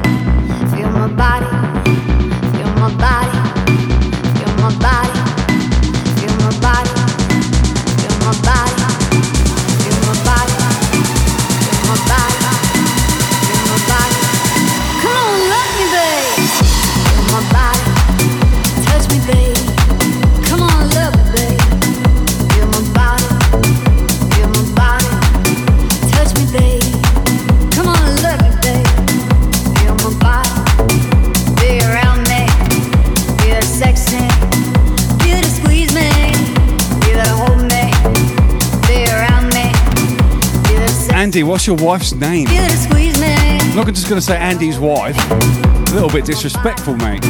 [41.32, 42.46] Andy, what's your wife's name?
[42.46, 45.16] feel the squeeze me, I'm not just going to say Andy's wife.
[45.32, 47.22] A little bit disrespectful, mate.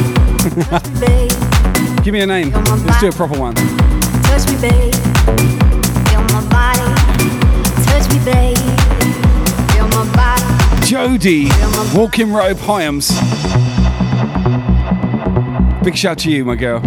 [2.02, 2.50] Give me a name.
[2.50, 3.54] Let's do a proper one.
[3.54, 4.92] Touch me, babe.
[6.08, 6.82] Feel my body.
[7.84, 8.58] Touch me, babe.
[9.70, 10.84] Feel my body.
[10.84, 11.46] Jody,
[11.96, 13.12] Walking Rope Hyams.
[15.84, 16.80] Big shout to you, my girl.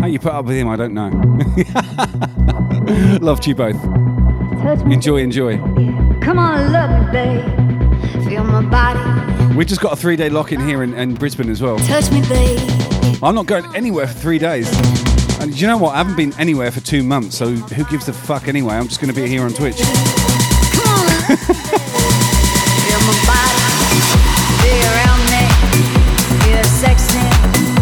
[0.00, 1.10] How you put up with him, I don't know.
[3.24, 3.80] Love to you both.
[4.90, 6.05] Enjoy, enjoy.
[6.26, 7.44] Come on, love me, babe.
[8.24, 9.54] Feel my body.
[9.54, 11.78] We just got a three day lock in here in, in Brisbane as well.
[11.78, 12.58] Touch me, babe.
[13.22, 14.68] I'm not going anywhere for three days.
[15.40, 15.94] And you know what?
[15.94, 18.74] I haven't been anywhere for two months, so who gives a fuck anyway?
[18.74, 19.76] I'm just going to be here on Twitch.
[19.78, 21.86] Come on, love me, babe.
[22.82, 24.02] Feel my body.
[24.66, 25.46] Be around me.
[26.42, 27.22] Feel sexy.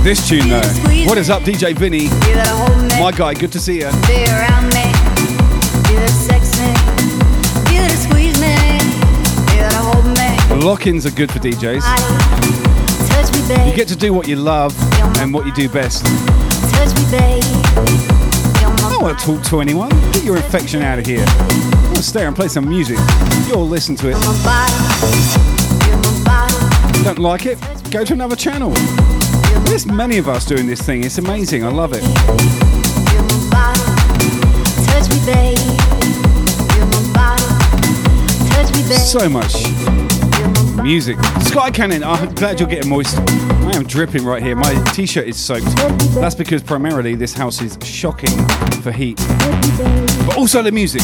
[0.05, 1.09] This tune, though.
[1.09, 2.09] What is up, DJ Vinny?
[2.09, 3.01] Feel that hold me.
[3.01, 3.91] My guy, good to see you.
[10.65, 10.71] Me.
[10.71, 11.83] Lock ins are good for DJs.
[13.09, 13.67] Touch me, babe.
[13.69, 14.75] You get to do what you love
[15.19, 16.05] and what you do best.
[16.07, 17.43] Touch me, babe.
[18.83, 19.91] I don't want to talk to anyone.
[20.13, 21.25] Get your infection out of here.
[21.27, 22.99] I want to stay and play some music.
[23.47, 24.15] You'll listen to it.
[24.15, 24.73] My body.
[25.85, 27.05] Feel my body.
[27.05, 27.59] Don't like it?
[27.91, 28.71] Go to another channel.
[29.67, 31.05] There's many of us doing this thing.
[31.05, 31.65] It's amazing.
[31.65, 32.01] I love it.
[32.01, 34.31] Feel my body.
[34.87, 35.59] Touch me, babe.
[36.73, 38.49] Feel my body.
[38.51, 38.99] Touch me, babe.
[38.99, 39.94] So much
[40.85, 41.17] music.
[41.41, 43.17] Sky Cannon, I'm glad you're getting moist.
[43.17, 44.55] I am dripping right here.
[44.55, 45.65] My t shirt is soaked.
[46.15, 48.31] That's because primarily this house is shocking
[48.83, 49.17] for heat,
[50.27, 51.01] but also the music.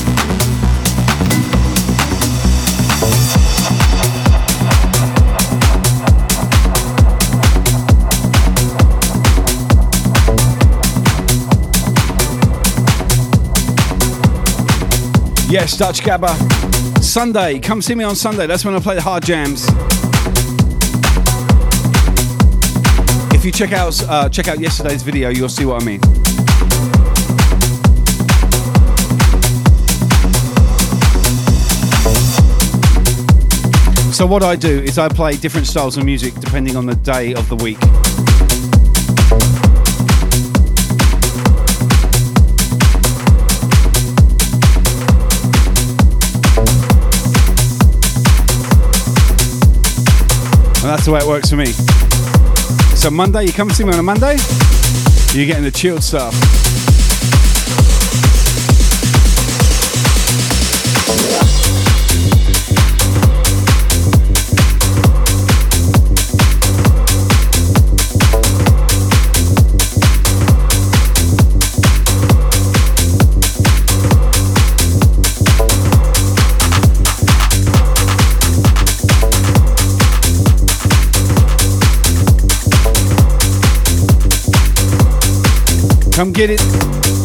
[15.51, 16.31] Yes, Dutch Gabba.
[17.03, 18.47] Sunday, come see me on Sunday.
[18.47, 19.67] That's when I play the hard jams.
[23.35, 26.01] If you check out uh, check out yesterday's video, you'll see what I mean.
[34.13, 37.35] So what I do is I play different styles of music depending on the day
[37.35, 37.81] of the week.
[50.91, 51.67] That's the way it works for me.
[52.97, 54.37] So Monday, you come see me on a Monday,
[55.33, 56.35] you're getting the chilled stuff.
[86.21, 87.20] Come get it.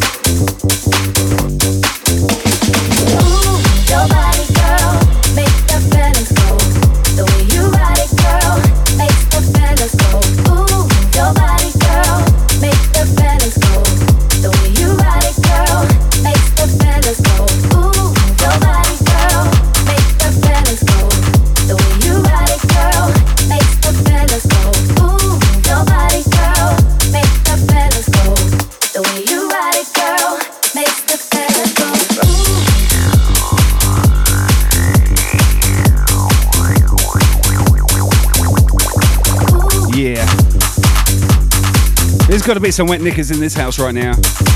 [42.46, 44.12] got to be some wet knickers in this house right now.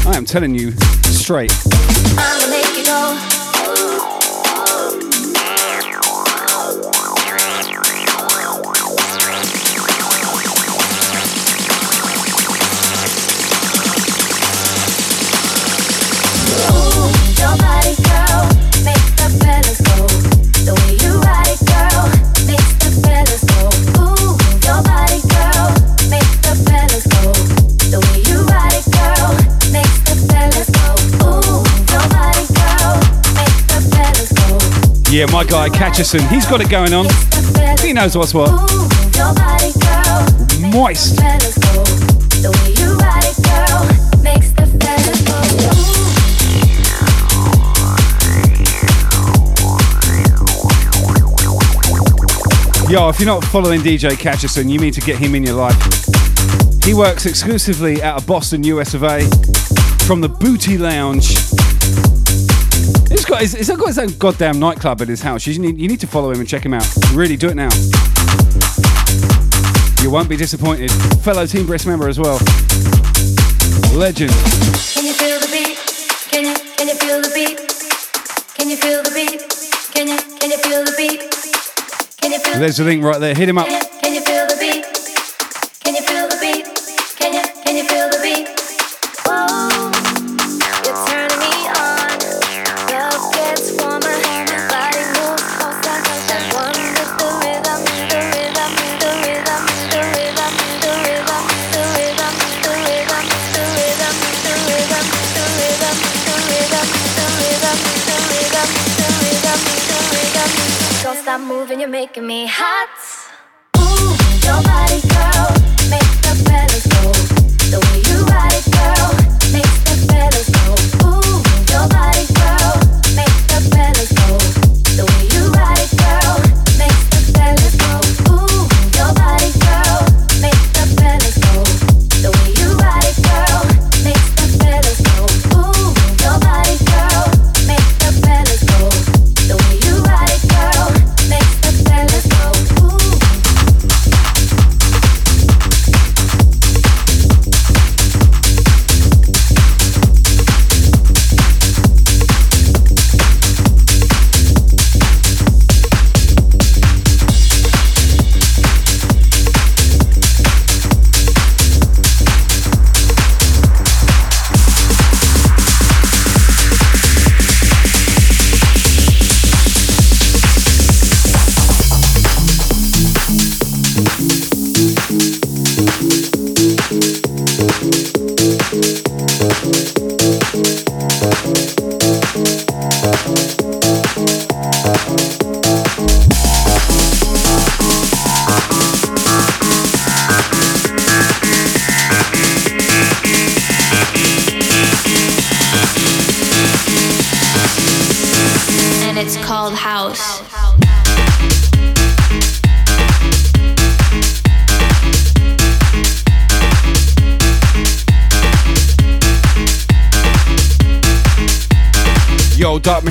[0.07, 0.71] I am telling you
[1.03, 1.51] straight.
[35.41, 36.21] my guy Catcherson.
[36.29, 37.07] He's got it going on.
[37.81, 38.51] He knows what's what.
[40.61, 41.19] Moist.
[52.91, 56.85] Yo, if you're not following DJ Catcherson, you need to get him in your life.
[56.85, 59.21] He works exclusively at a Boston, US of A,
[60.05, 61.49] from the Booty Lounge
[63.41, 65.47] got his, he's got his own goddamn nightclub at his house.
[65.47, 66.87] You need, you need to follow him and check him out.
[67.15, 67.71] Really, do it now.
[70.03, 70.91] You won't be disappointed.
[71.23, 72.39] Fellow Team Brisk member as well.
[73.95, 74.31] Legend.
[74.93, 75.79] Can you feel the beat?
[76.31, 77.59] Can you, can you feel the beat?
[78.57, 79.41] Can you feel the beat?
[79.95, 81.21] Can you, can you feel the beat?
[82.21, 83.35] Can you feel There's the link right there.
[83.35, 83.90] Hit him up.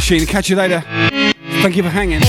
[0.09, 0.81] Sheena, catch you later.
[1.61, 2.19] Thank you for hanging.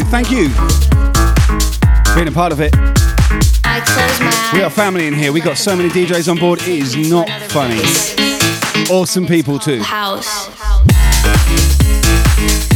[0.00, 0.48] Thank you
[2.14, 2.74] being a part of it.
[4.54, 5.32] We are family in here.
[5.32, 6.62] We got so many DJs on board.
[6.62, 7.78] It is not funny.
[8.90, 9.82] Awesome people too.
[9.82, 10.48] House.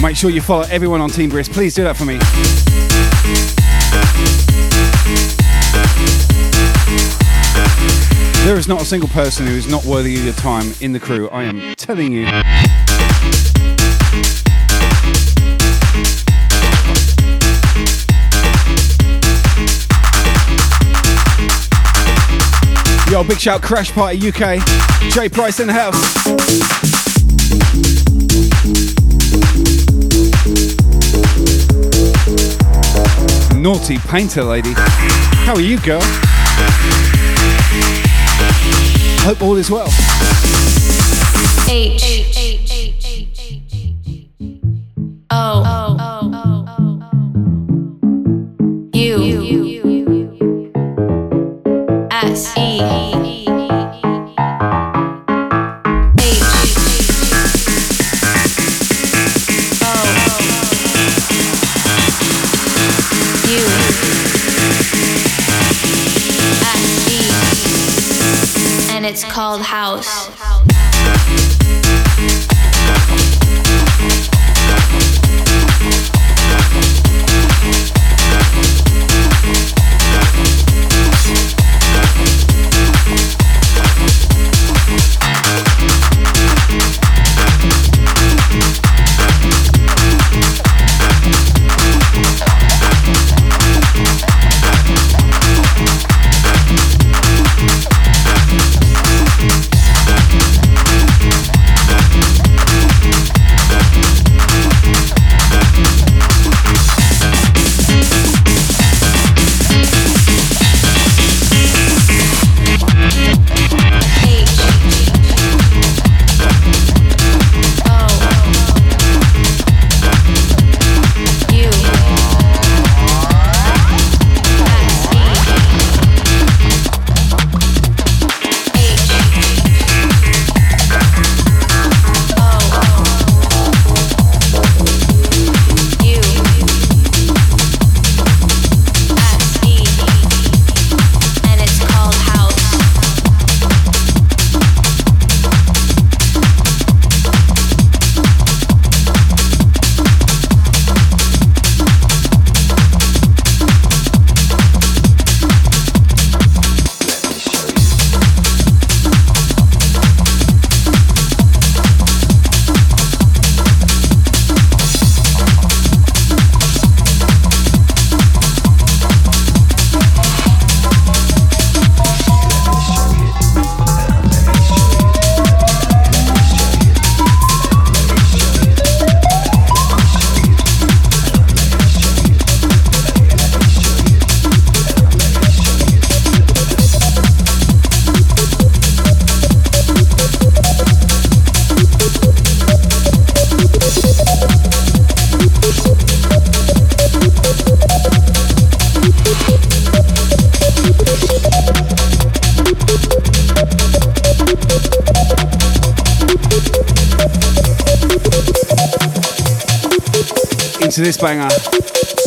[0.02, 1.52] Make sure you follow everyone on Team Brisk.
[1.52, 2.18] Please do that for me.
[8.44, 11.00] There is not a single person who is not worthy of your time in the
[11.00, 11.30] crew.
[11.30, 12.26] I am telling you.
[23.16, 24.62] Yo, big shout Crash Party UK.
[25.10, 25.96] Jay Price in the house.
[33.54, 34.74] Naughty painter lady.
[35.46, 36.02] How are you, girl?
[39.22, 39.88] Hope all is well.
[41.70, 42.35] H.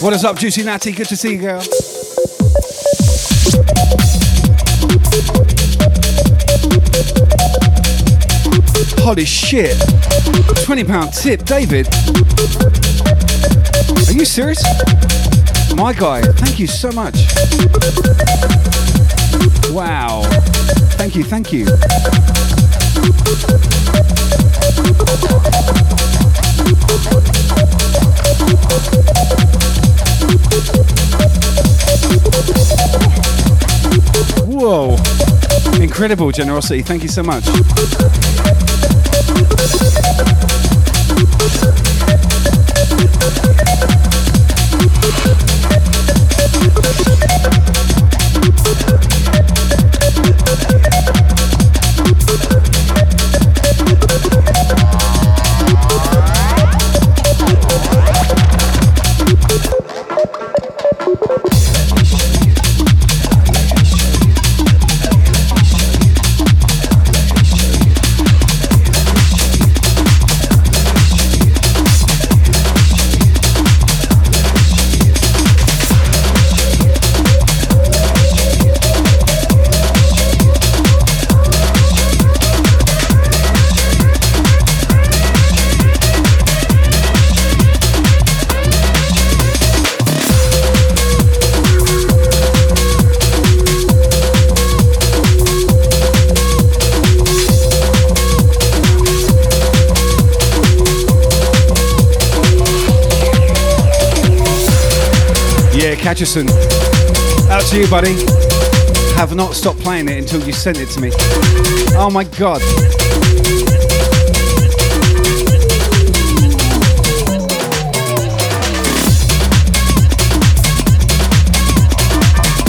[0.09, 0.91] What is up, Juicy Natty?
[0.91, 1.61] Good to see you, girl.
[9.03, 9.77] Holy shit.
[10.65, 11.87] £20 tip, David.
[14.09, 14.63] Are you serious?
[15.75, 17.13] My guy, thank you so much.
[19.69, 20.23] Wow.
[20.97, 21.67] Thank you, thank you.
[34.59, 34.97] Whoa.
[35.81, 36.81] Incredible generosity.
[36.81, 37.45] Thank you so much.
[106.09, 106.49] Yeah, Catcherson.
[107.51, 108.13] Out to you, buddy.
[109.15, 111.11] Have not stopped playing it until you sent it to me.
[111.95, 112.61] Oh my god.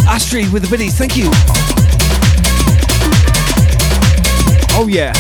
[0.07, 1.31] Astrid with the biddies, thank you.
[4.77, 5.15] Oh yeah.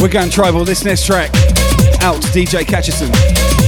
[0.00, 1.30] We're going tribal this next track.
[2.00, 3.61] Out to DJ Catcherson.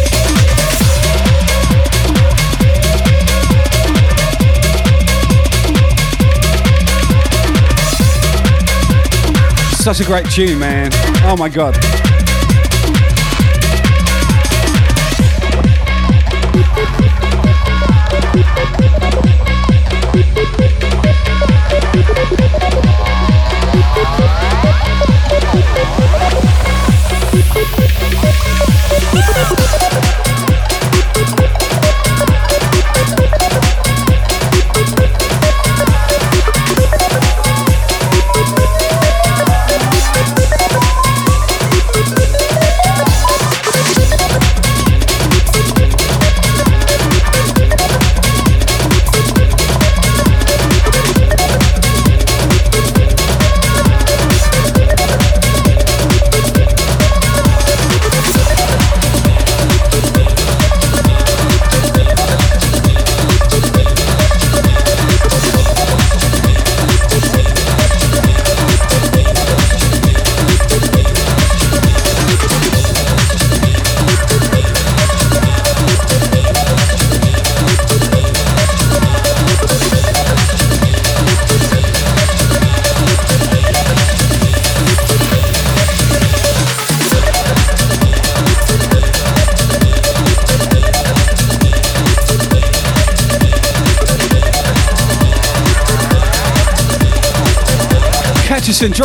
[9.85, 10.89] Such a great tune, man.
[11.27, 12.14] Oh my god.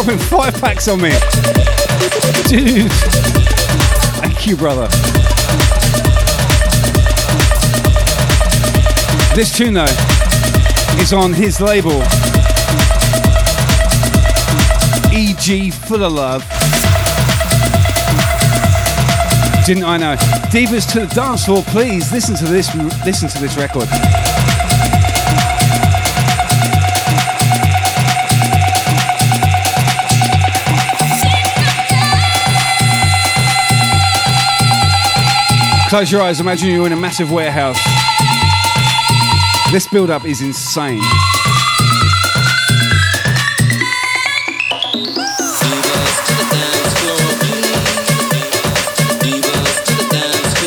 [0.03, 1.09] Dropping five packs on me.
[2.47, 2.89] Dude.
[4.21, 4.87] Thank you, brother.
[9.35, 9.83] This tune, though,
[11.01, 12.01] is on his label.
[15.11, 16.43] EG Full of Love.
[19.65, 20.15] Didn't I know?
[20.49, 22.73] Divas to the dance floor, please listen to this.
[23.05, 23.89] Listen to this record.
[35.89, 37.79] Close your eyes, imagine you're in a massive warehouse.
[39.71, 41.01] This build up is insane.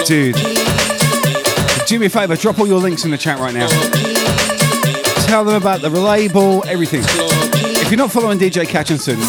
[0.05, 0.35] Dude,
[1.87, 3.69] do me a favour, drop all your links in the chat right now.
[5.27, 7.05] Tell them about the label, everything.
[7.05, 9.21] If you're not following DJ Catcherson,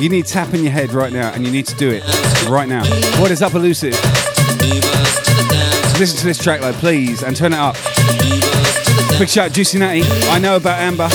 [0.00, 2.02] you need to tap in your head right now and you need to do it
[2.48, 2.82] right now.
[3.20, 3.92] What is up, Elusive?
[5.98, 7.74] Listen to this track, though, please, and turn it up.
[9.18, 10.02] Big shout, Juicy Natty.
[10.30, 11.08] I know about Amber.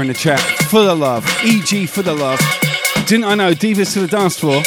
[0.00, 0.40] There in the chat.
[0.68, 1.26] Full of love.
[1.42, 2.40] EG for the love.
[3.06, 4.62] Didn't I know Divas to the Dance Floor?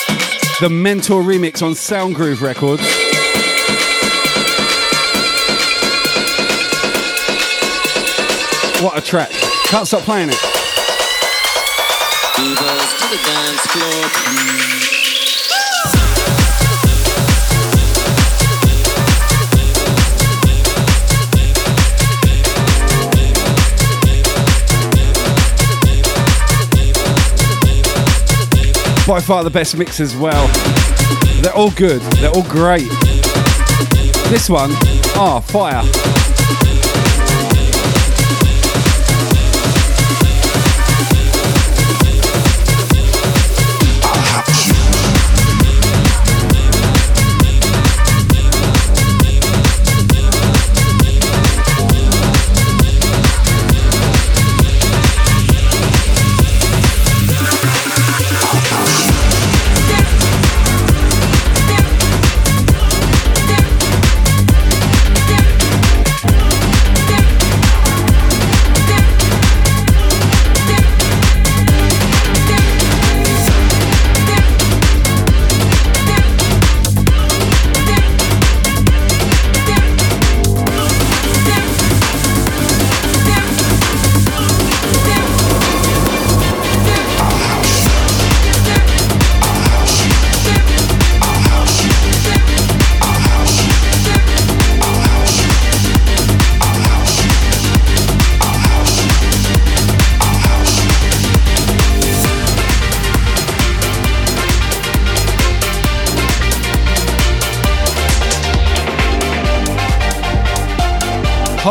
[0.60, 2.84] The Mentor remix on Sound Groove Records.
[8.81, 9.31] What a track.
[9.65, 10.35] Can't stop playing it.
[12.35, 14.62] Divas to the dance floor.
[29.05, 30.47] By far the best mix as well.
[31.41, 32.01] They're all good.
[32.21, 32.89] They're all great.
[34.30, 34.71] This one,
[35.17, 36.23] ah, fire.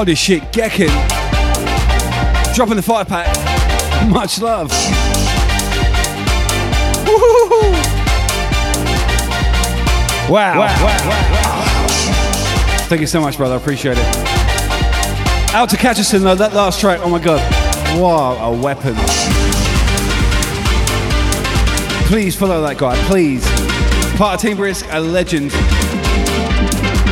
[0.02, 0.88] Holy shit, Gekken.
[2.56, 3.28] Dropping the fire pack.
[4.10, 4.68] Much love.
[7.06, 7.70] Woo-hoo-hoo.
[10.28, 10.66] Wow.
[12.88, 13.54] Thank you so much, brother.
[13.54, 14.04] I appreciate it.
[15.54, 16.98] Out to Catcherson, though, that last track.
[17.04, 17.38] Oh my god.
[17.96, 18.96] Wow, a weapon.
[22.08, 23.46] Please follow that guy, please.
[24.16, 25.52] Part of Team Brisk, a legend.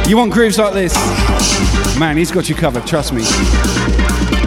[0.08, 1.29] You want grooves like this?
[2.00, 4.39] Man, he's got you covered, trust me.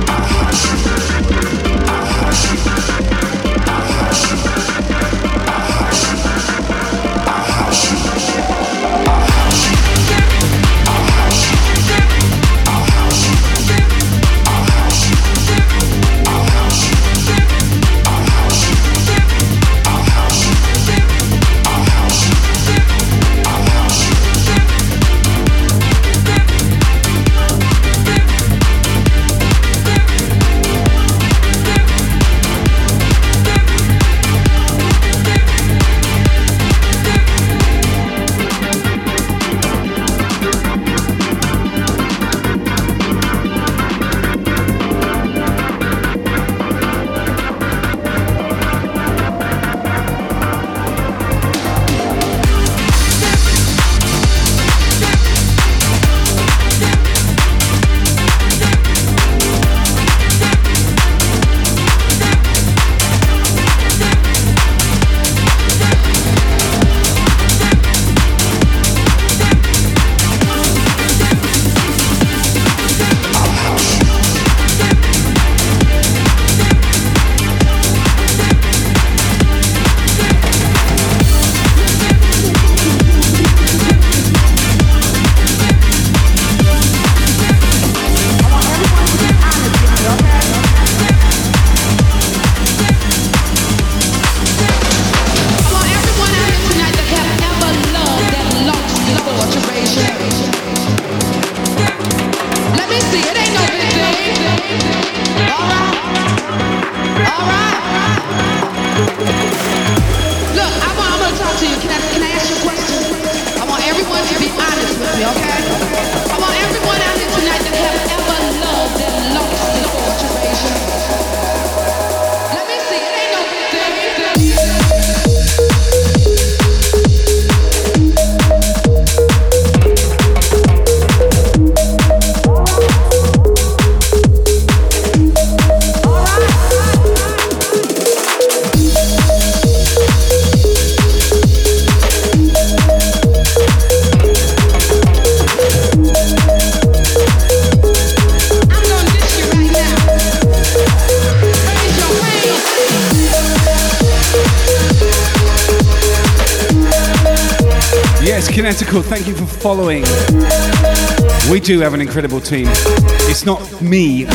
[161.64, 162.68] Do have an incredible team.
[162.68, 164.26] It's not me.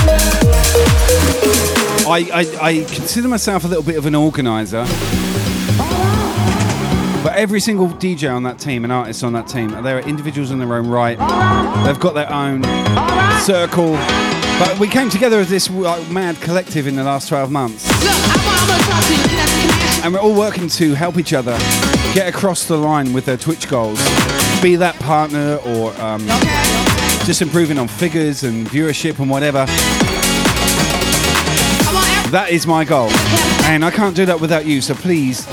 [2.11, 4.85] I, I, I consider myself a little bit of an organizer.
[7.23, 10.59] But every single DJ on that team and artist on that team, they're individuals in
[10.59, 11.19] their own right.
[11.85, 12.63] They've got their own
[13.43, 13.93] circle.
[14.59, 17.87] But we came together as this like, mad collective in the last 12 months.
[20.03, 21.59] And we're all working to help each other
[22.15, 23.99] get across the line with their Twitch goals.
[24.63, 26.27] Be that partner or um,
[27.29, 29.67] just improving on figures and viewership and whatever.
[32.31, 33.11] That is my goal.
[33.65, 35.47] And I can't do that without you, so please,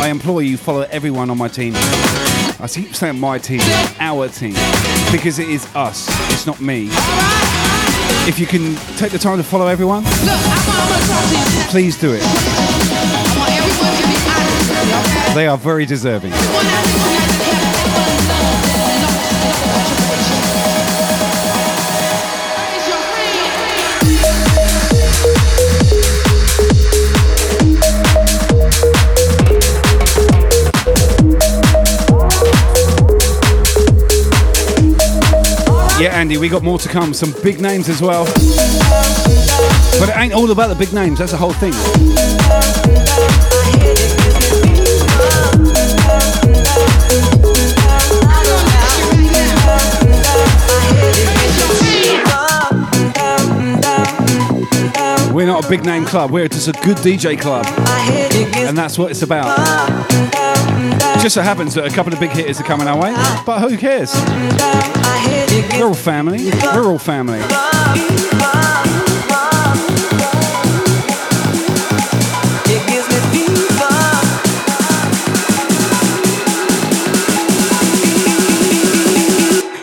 [0.00, 1.74] I implore you, follow everyone on my team.
[1.76, 3.60] I keep saying my team,
[3.98, 4.54] our team,
[5.12, 6.88] because it is us, it's not me.
[8.26, 10.04] If you can take the time to follow everyone,
[11.68, 12.22] please do it.
[15.34, 16.32] They are very deserving.
[36.30, 37.12] Andy, we got more to come.
[37.12, 38.24] Some big names as well.
[39.98, 41.72] But it ain't all about the big names, that's the whole thing.
[55.34, 57.66] We're not a big name club, we're just a good DJ club.
[58.54, 60.39] And that's what it's about.
[61.20, 63.12] It just so happens that a couple of big hitters are coming our way,
[63.44, 64.14] but who cares?
[65.78, 66.50] We're all family.
[66.72, 67.40] We're all family.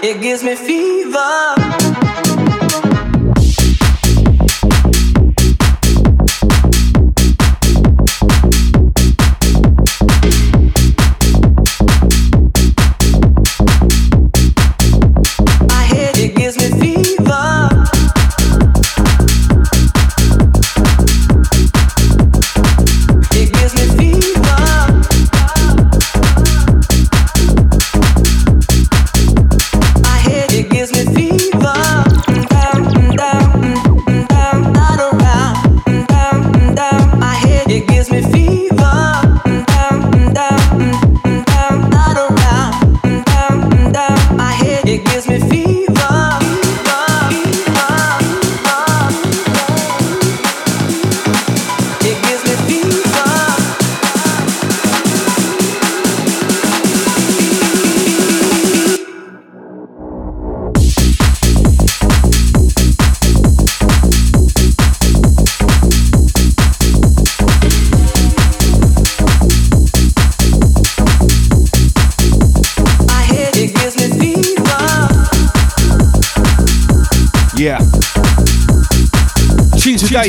[0.01, 0.76] It gives me fever.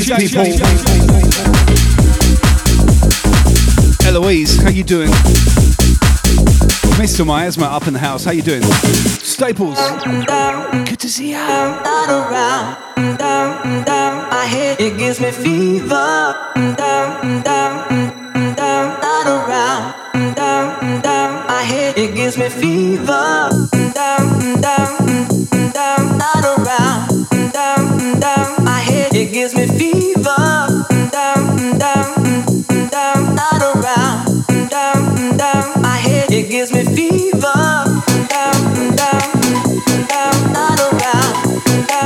[0.01, 0.67] Tune today's people.
[4.07, 5.09] Eloise, how you doing?
[6.99, 7.27] Mr.
[7.27, 8.63] Miasma up in the house, how you doing?
[8.63, 9.77] Staples,
[10.89, 11.37] good to see you.
[11.37, 14.29] Not around, down, down.
[14.33, 16.58] I hate it gives me fever.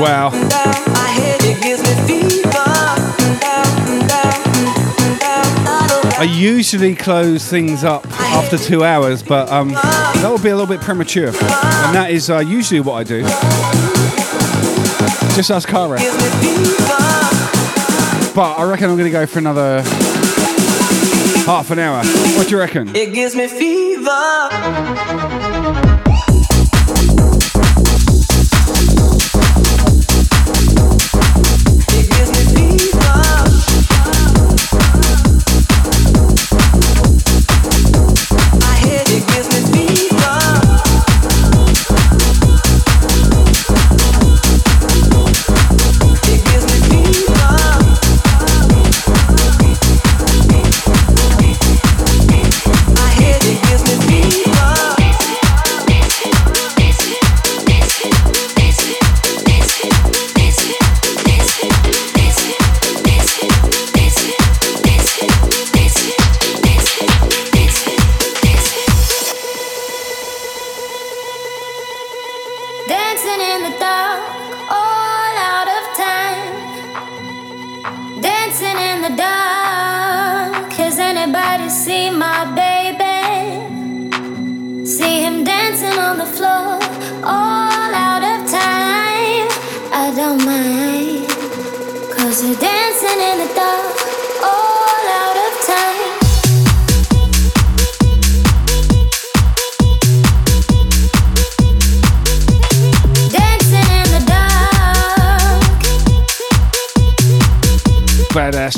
[0.02, 0.30] Wow.
[6.18, 10.66] I usually close things up after two hours, but um, that would be a little
[10.66, 11.28] bit premature.
[11.28, 13.22] And that is uh, usually what I do.
[15.36, 15.98] Just ask Cara.
[18.34, 19.82] But I reckon I'm going to go for another
[21.46, 22.04] half an hour.
[22.36, 22.88] What do you reckon?
[22.96, 24.10] It gives me fever.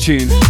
[0.04, 0.43] tune.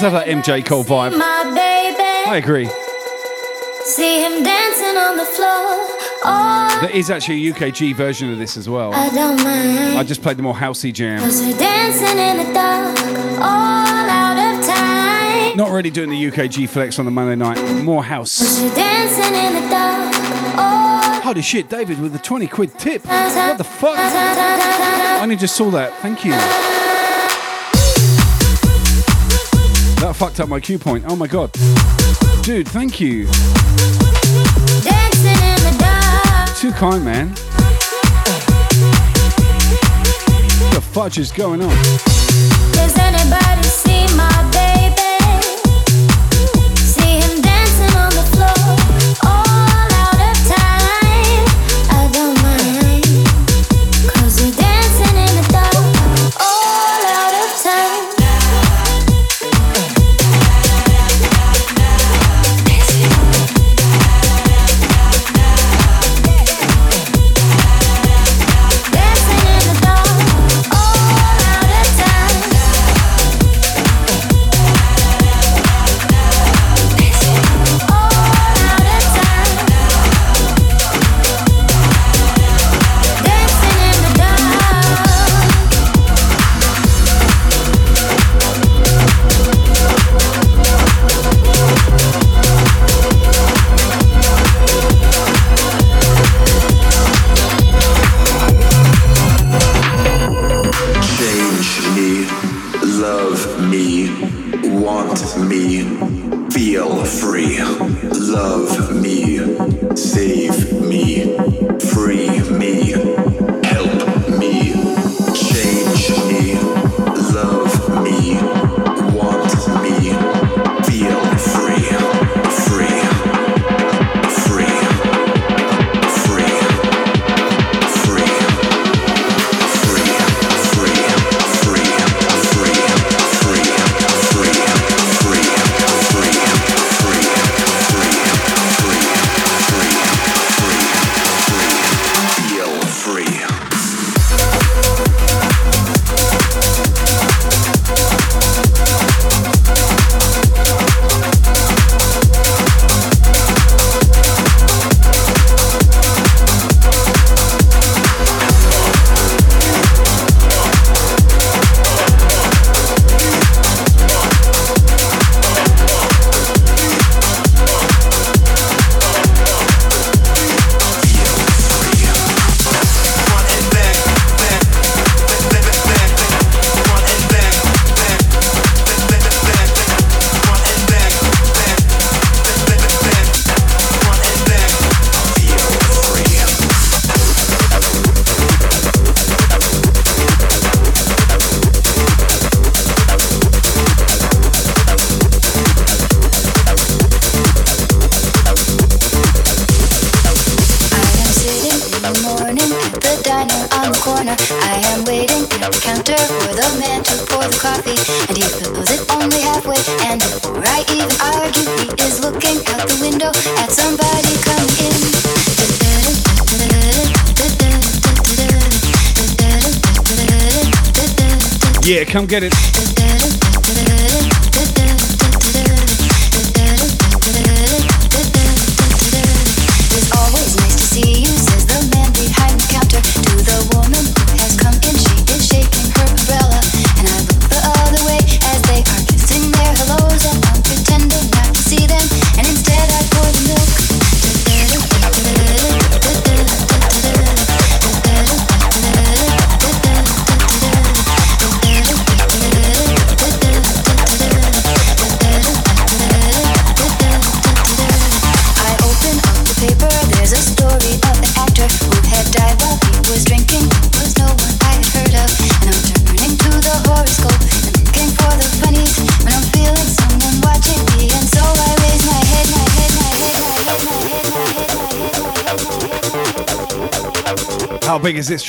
[0.00, 1.12] does have that MJ Cole vibe.
[1.20, 2.66] I agree.
[3.84, 5.98] See him dancing on the floor.
[6.22, 8.94] Oh, there is actually a UKG version of this as well.
[8.94, 9.98] I don't mind.
[9.98, 11.20] I just played the more housey jam.
[11.20, 12.96] Dark,
[15.56, 17.58] Not really doing the UKG flex on the Monday night.
[17.82, 18.38] More house.
[19.70, 20.14] Dark,
[21.24, 23.04] Holy shit, David with the 20 quid tip.
[23.04, 23.98] What the fuck?
[23.98, 25.92] I only just saw that.
[25.98, 26.32] Thank you.
[30.40, 31.04] up my cue point.
[31.06, 31.52] Oh my god.
[32.42, 33.26] Dude, thank you.
[36.56, 37.28] Too kind, man.
[40.58, 41.76] What the fudge is going on?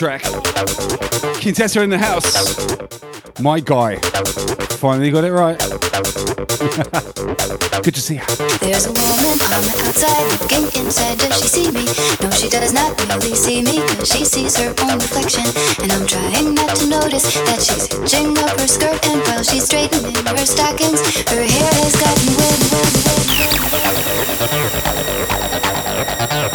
[0.02, 0.26] track.
[1.44, 2.34] Quintessa in the house.
[3.40, 3.98] My guy.
[4.82, 5.60] Finally got it right.
[7.84, 8.22] Good to see you.
[8.66, 11.20] There's a woman on the outside looking inside.
[11.20, 11.86] Does she see me?
[12.18, 15.46] No, she does not really see me because she sees her own reflection.
[15.84, 19.66] And I'm trying not to notice that she's hitching up her skirt and while she's
[19.66, 21.00] straightening her stockings,
[21.30, 22.34] her hair has gotten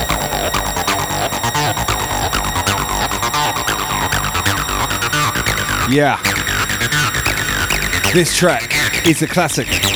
[0.03, 0.06] wet.
[5.89, 6.21] Yeah.
[8.13, 9.96] This track is a classic.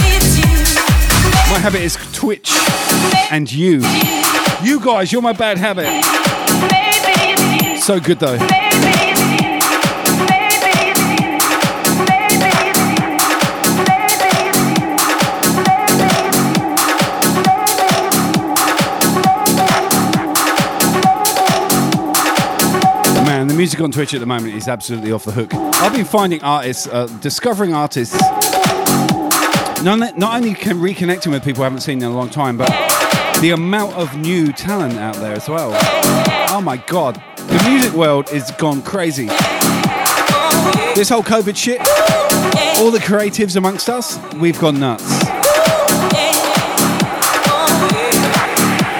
[1.61, 2.51] habit is Twitch
[3.29, 3.83] and you.
[4.63, 5.85] You guys, you're my bad habit.
[7.79, 8.37] So good though.
[23.23, 25.53] Man, the music on Twitch at the moment is absolutely off the hook.
[25.53, 28.19] I've been finding artists, uh, discovering artists.
[29.83, 32.69] Not, not only can reconnecting with people I haven't seen in a long time, but
[33.41, 35.71] the amount of new talent out there as well.
[36.49, 39.25] Oh my god, the music world is gone crazy.
[40.93, 41.79] This whole COVID shit,
[42.79, 45.07] all the creatives amongst us, we've gone nuts.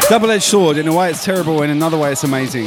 [0.10, 2.66] Double edged sword, in a way it's terrible, in another way it's amazing.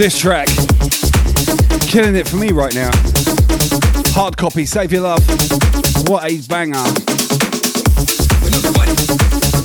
[0.00, 0.48] This track,
[1.82, 2.90] killing it for me right now.
[4.14, 5.22] Hard copy, save your love.
[6.08, 6.82] What a banger.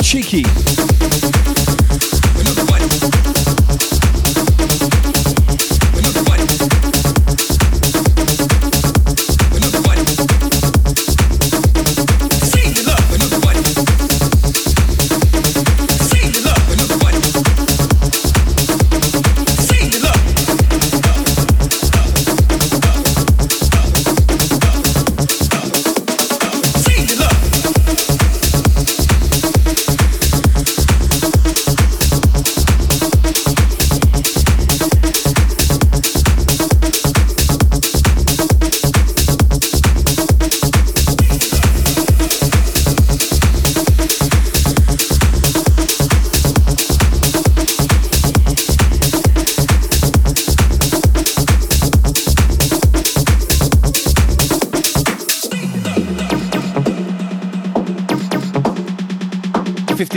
[0.04, 0.75] Cheeky.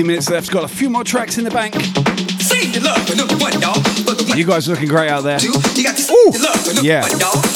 [0.09, 0.51] Minutes left.
[0.51, 1.75] Got a few more tracks in the bank.
[4.37, 5.39] You guys are looking great out there.
[5.39, 6.33] Ooh,
[6.83, 7.03] yeah.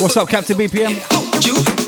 [0.00, 1.81] What's up, Captain BPM?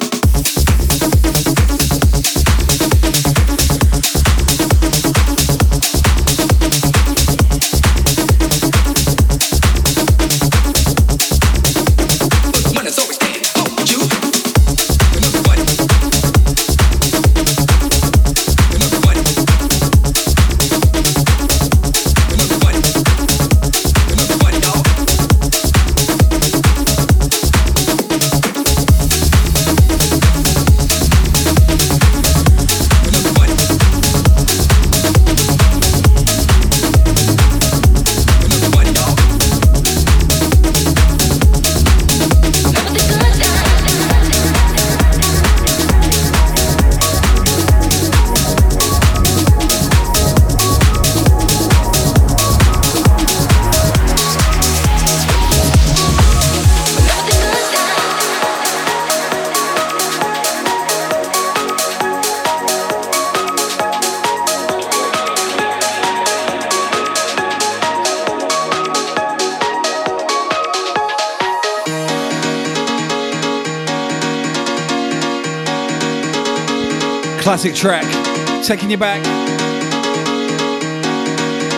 [77.65, 79.25] Classic track, taking you back.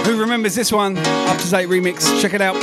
[0.04, 0.98] Who remembers this one?
[0.98, 2.56] Up to date remix, check it out.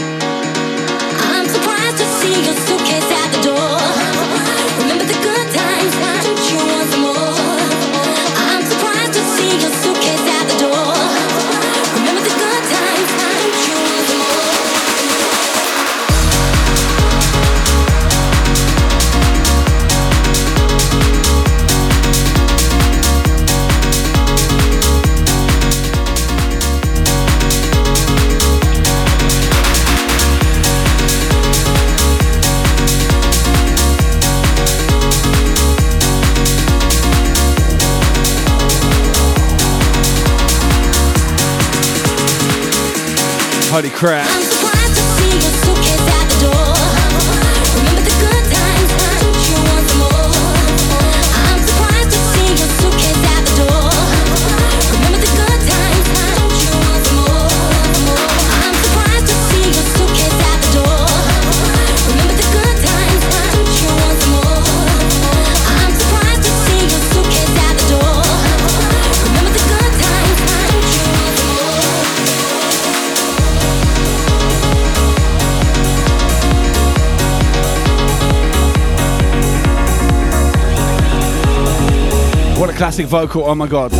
[43.73, 44.52] Holy crap.
[82.83, 83.93] classic vocal, oh my god.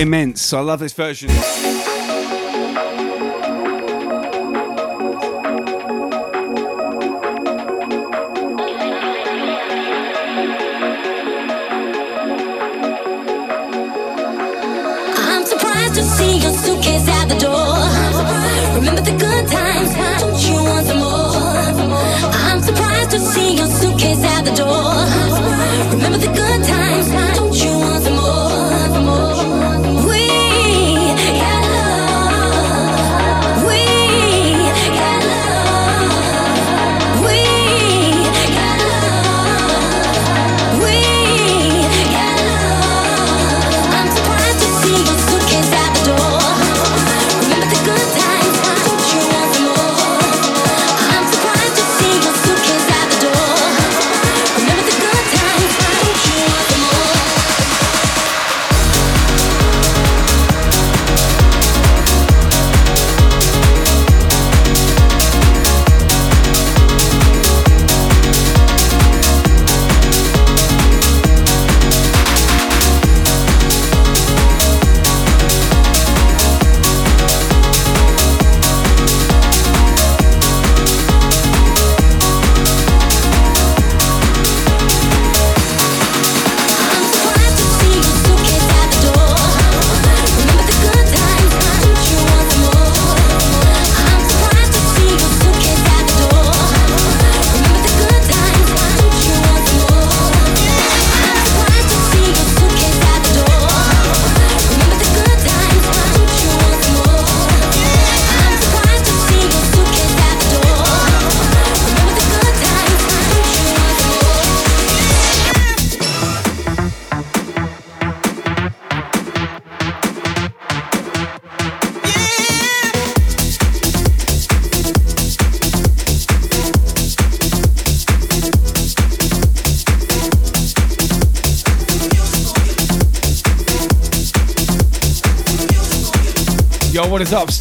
[0.00, 0.52] Immense.
[0.52, 1.28] I love this version.
[15.16, 17.63] I'm surprised to see your suitcase at the door.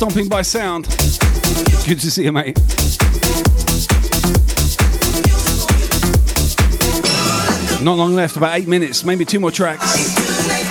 [0.03, 0.83] Stomping by Sound.
[1.87, 2.57] Good to see you, mate.
[7.81, 10.62] Not long left, about eight minutes, maybe two more tracks.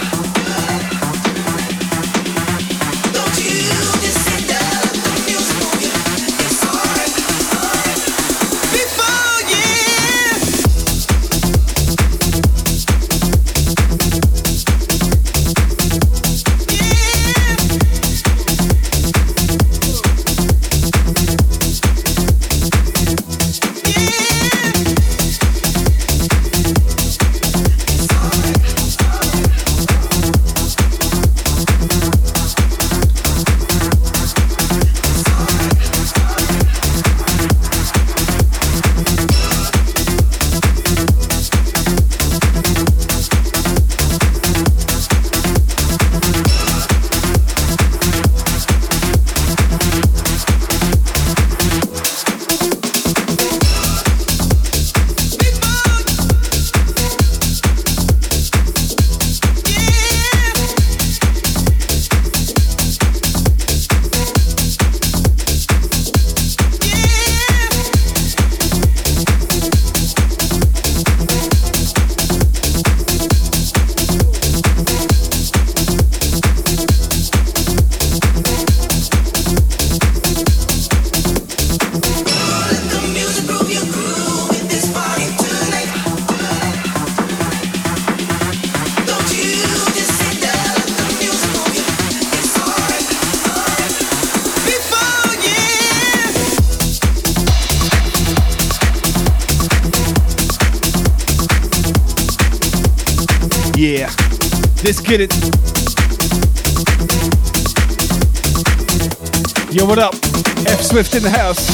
[110.92, 111.71] Swift in the house.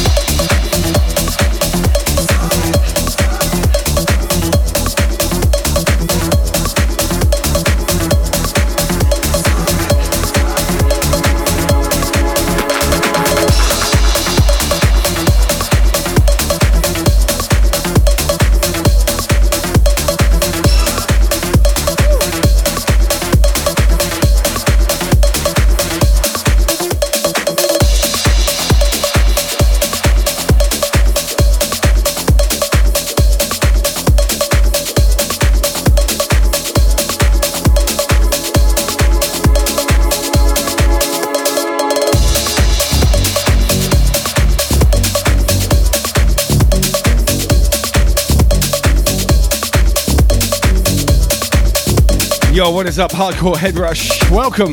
[52.59, 54.29] Yo, what is up, Hardcore Head Rush?
[54.33, 54.73] Welcome.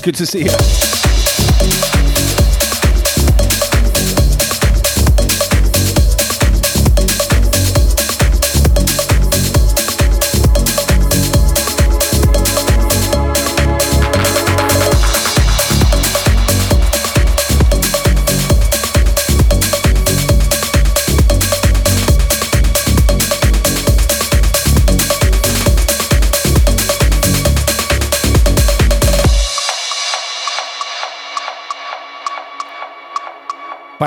[0.00, 1.01] Good to see you.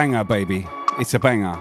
[0.06, 0.68] Banger, baby.
[0.99, 1.57] It's a banger.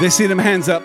[0.00, 0.82] Let's see them hands up.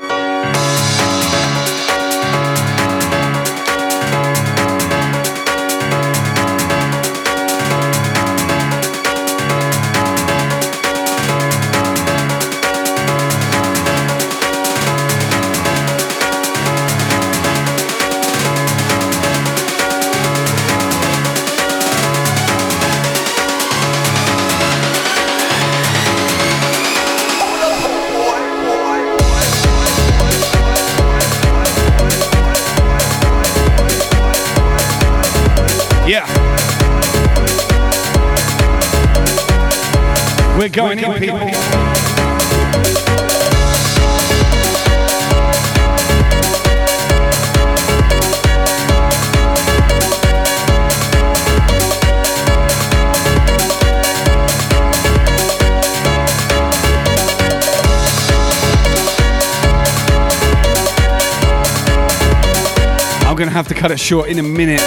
[63.57, 64.79] Have to cut it short in a minute.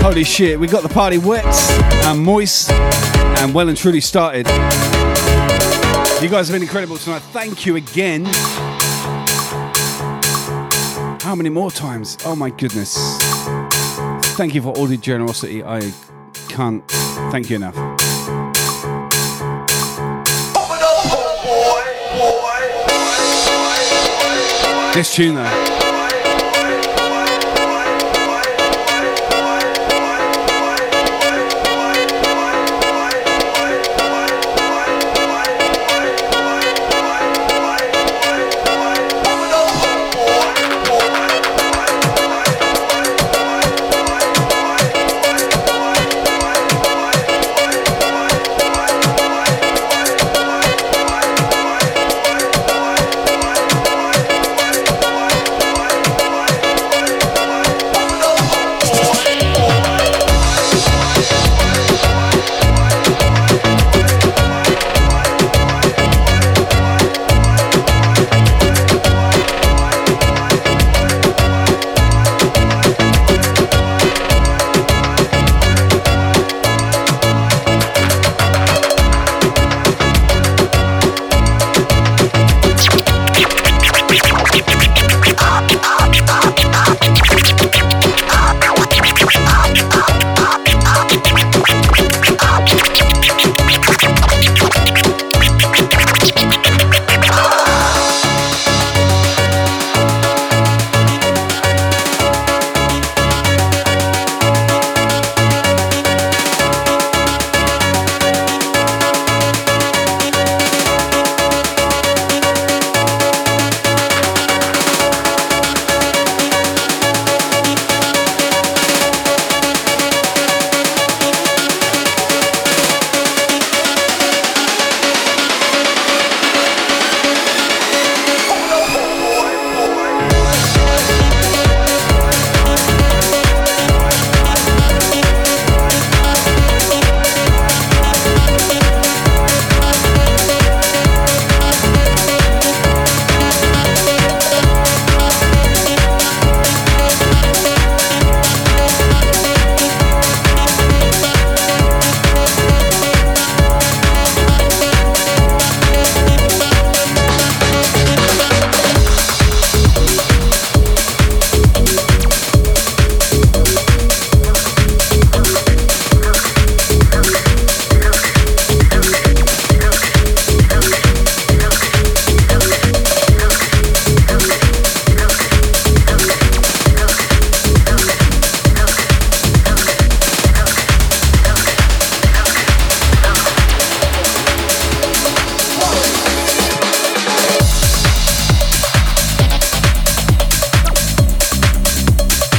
[0.00, 1.44] Holy shit, we got the party wet
[2.06, 4.46] and moist and well and truly started.
[4.46, 7.20] You guys have been incredible tonight.
[7.30, 8.24] Thank you again.
[11.20, 12.16] How many more times?
[12.24, 12.96] Oh my goodness.
[14.38, 15.62] Thank you for all the generosity.
[15.62, 15.92] I
[16.48, 16.82] can't
[17.30, 17.74] thank you enough.
[24.94, 25.67] This tune though.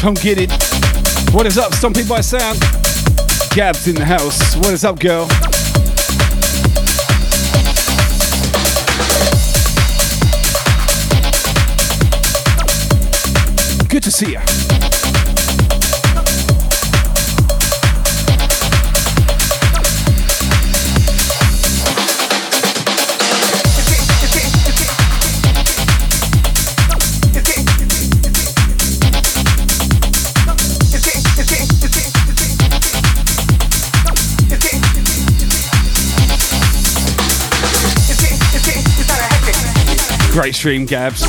[0.09, 0.51] Come get it.
[1.35, 2.59] What is up, Stomping by Sound?
[3.51, 4.55] Gabs in the house.
[4.55, 5.27] What is up, girl?
[13.87, 14.48] Good to see you.
[40.39, 41.19] Great stream, Gabs.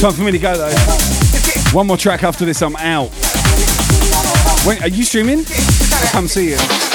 [0.00, 0.74] Time for me to go though.
[1.76, 3.10] One more track after this, I'm out.
[4.66, 5.44] Wait, are you streaming?
[6.10, 6.87] Come see you.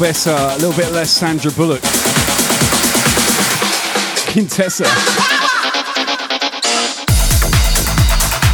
[0.00, 1.80] Uh, a little bit less Sandra Bullock.
[4.30, 4.84] Quintessa.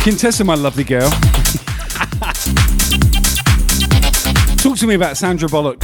[0.02, 1.10] Quintessa, my lovely girl.
[4.58, 5.82] Talk to me about Sandra Bullock.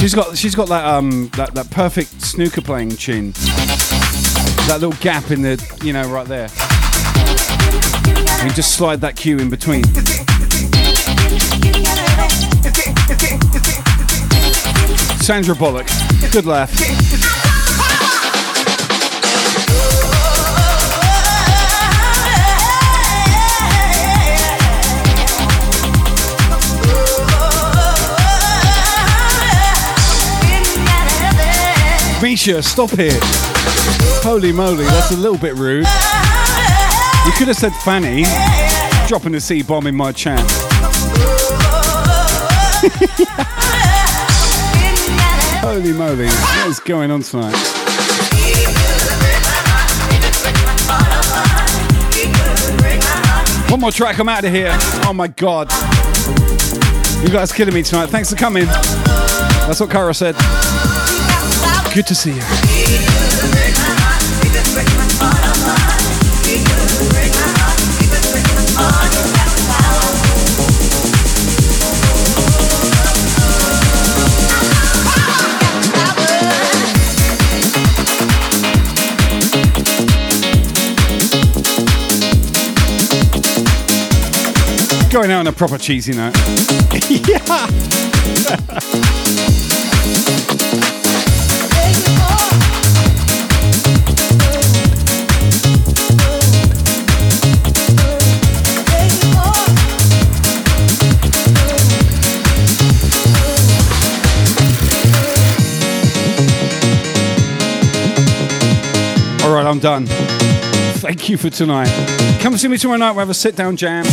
[0.00, 3.32] She's got, she's got that, um, that, that perfect snooker playing chin.
[4.66, 6.48] That little gap in the, you know, right there.
[8.40, 9.84] And just slide that cue in between.
[15.28, 15.86] Sandra Bullock.
[16.32, 16.72] Good laugh.
[32.22, 33.12] Misha, stop it.
[34.24, 35.86] Holy moly, that's a little bit rude.
[37.26, 38.24] You could have said Fanny,
[39.06, 40.40] dropping a C bomb in my chat.
[45.78, 47.54] Holy moly, what is going on tonight?
[53.70, 54.76] One more track, I'm out of here.
[55.06, 55.70] Oh my god.
[57.22, 58.06] You guys killing me tonight.
[58.06, 58.66] Thanks for coming.
[58.66, 60.34] That's what Cara said.
[61.94, 63.67] Good to see you.
[85.48, 86.36] A proper cheesy note.
[87.08, 87.38] yeah.
[109.44, 110.47] All right, I'm done.
[111.08, 111.88] Thank you for tonight.
[112.42, 113.12] Come see me tomorrow night.
[113.12, 114.04] We'll have a sit down jam,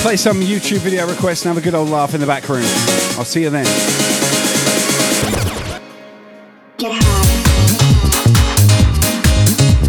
[0.00, 2.62] play some YouTube video requests, and have a good old laugh in the back room.
[3.18, 3.66] I'll see you then.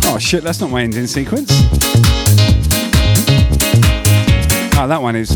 [0.04, 1.50] Oh shit, that's not my ending sequence.
[4.76, 5.32] Oh, that one is.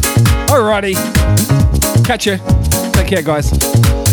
[0.51, 0.95] Alrighty.
[2.05, 2.39] Catch you.
[2.91, 4.04] Take care, guys.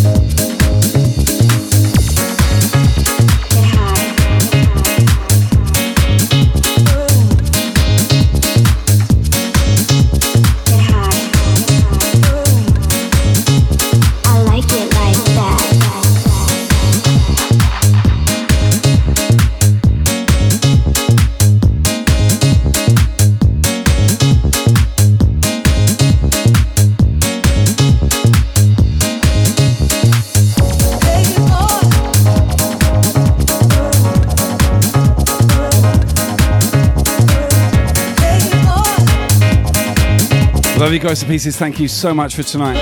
[40.82, 41.56] Love you guys to pieces.
[41.56, 42.74] Thank you so much for tonight.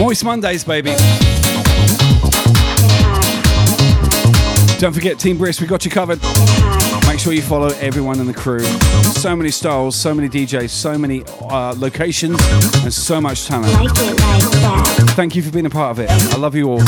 [0.00, 0.90] Moist Mondays, baby.
[4.80, 6.20] Don't forget, Team Brisk, we got you covered.
[7.06, 8.64] Make sure you follow everyone in the crew.
[8.64, 12.36] So many styles, so many DJs, so many uh, locations,
[12.82, 13.96] and so much talent.
[15.10, 16.10] Thank you for being a part of it.
[16.10, 16.80] I love you all.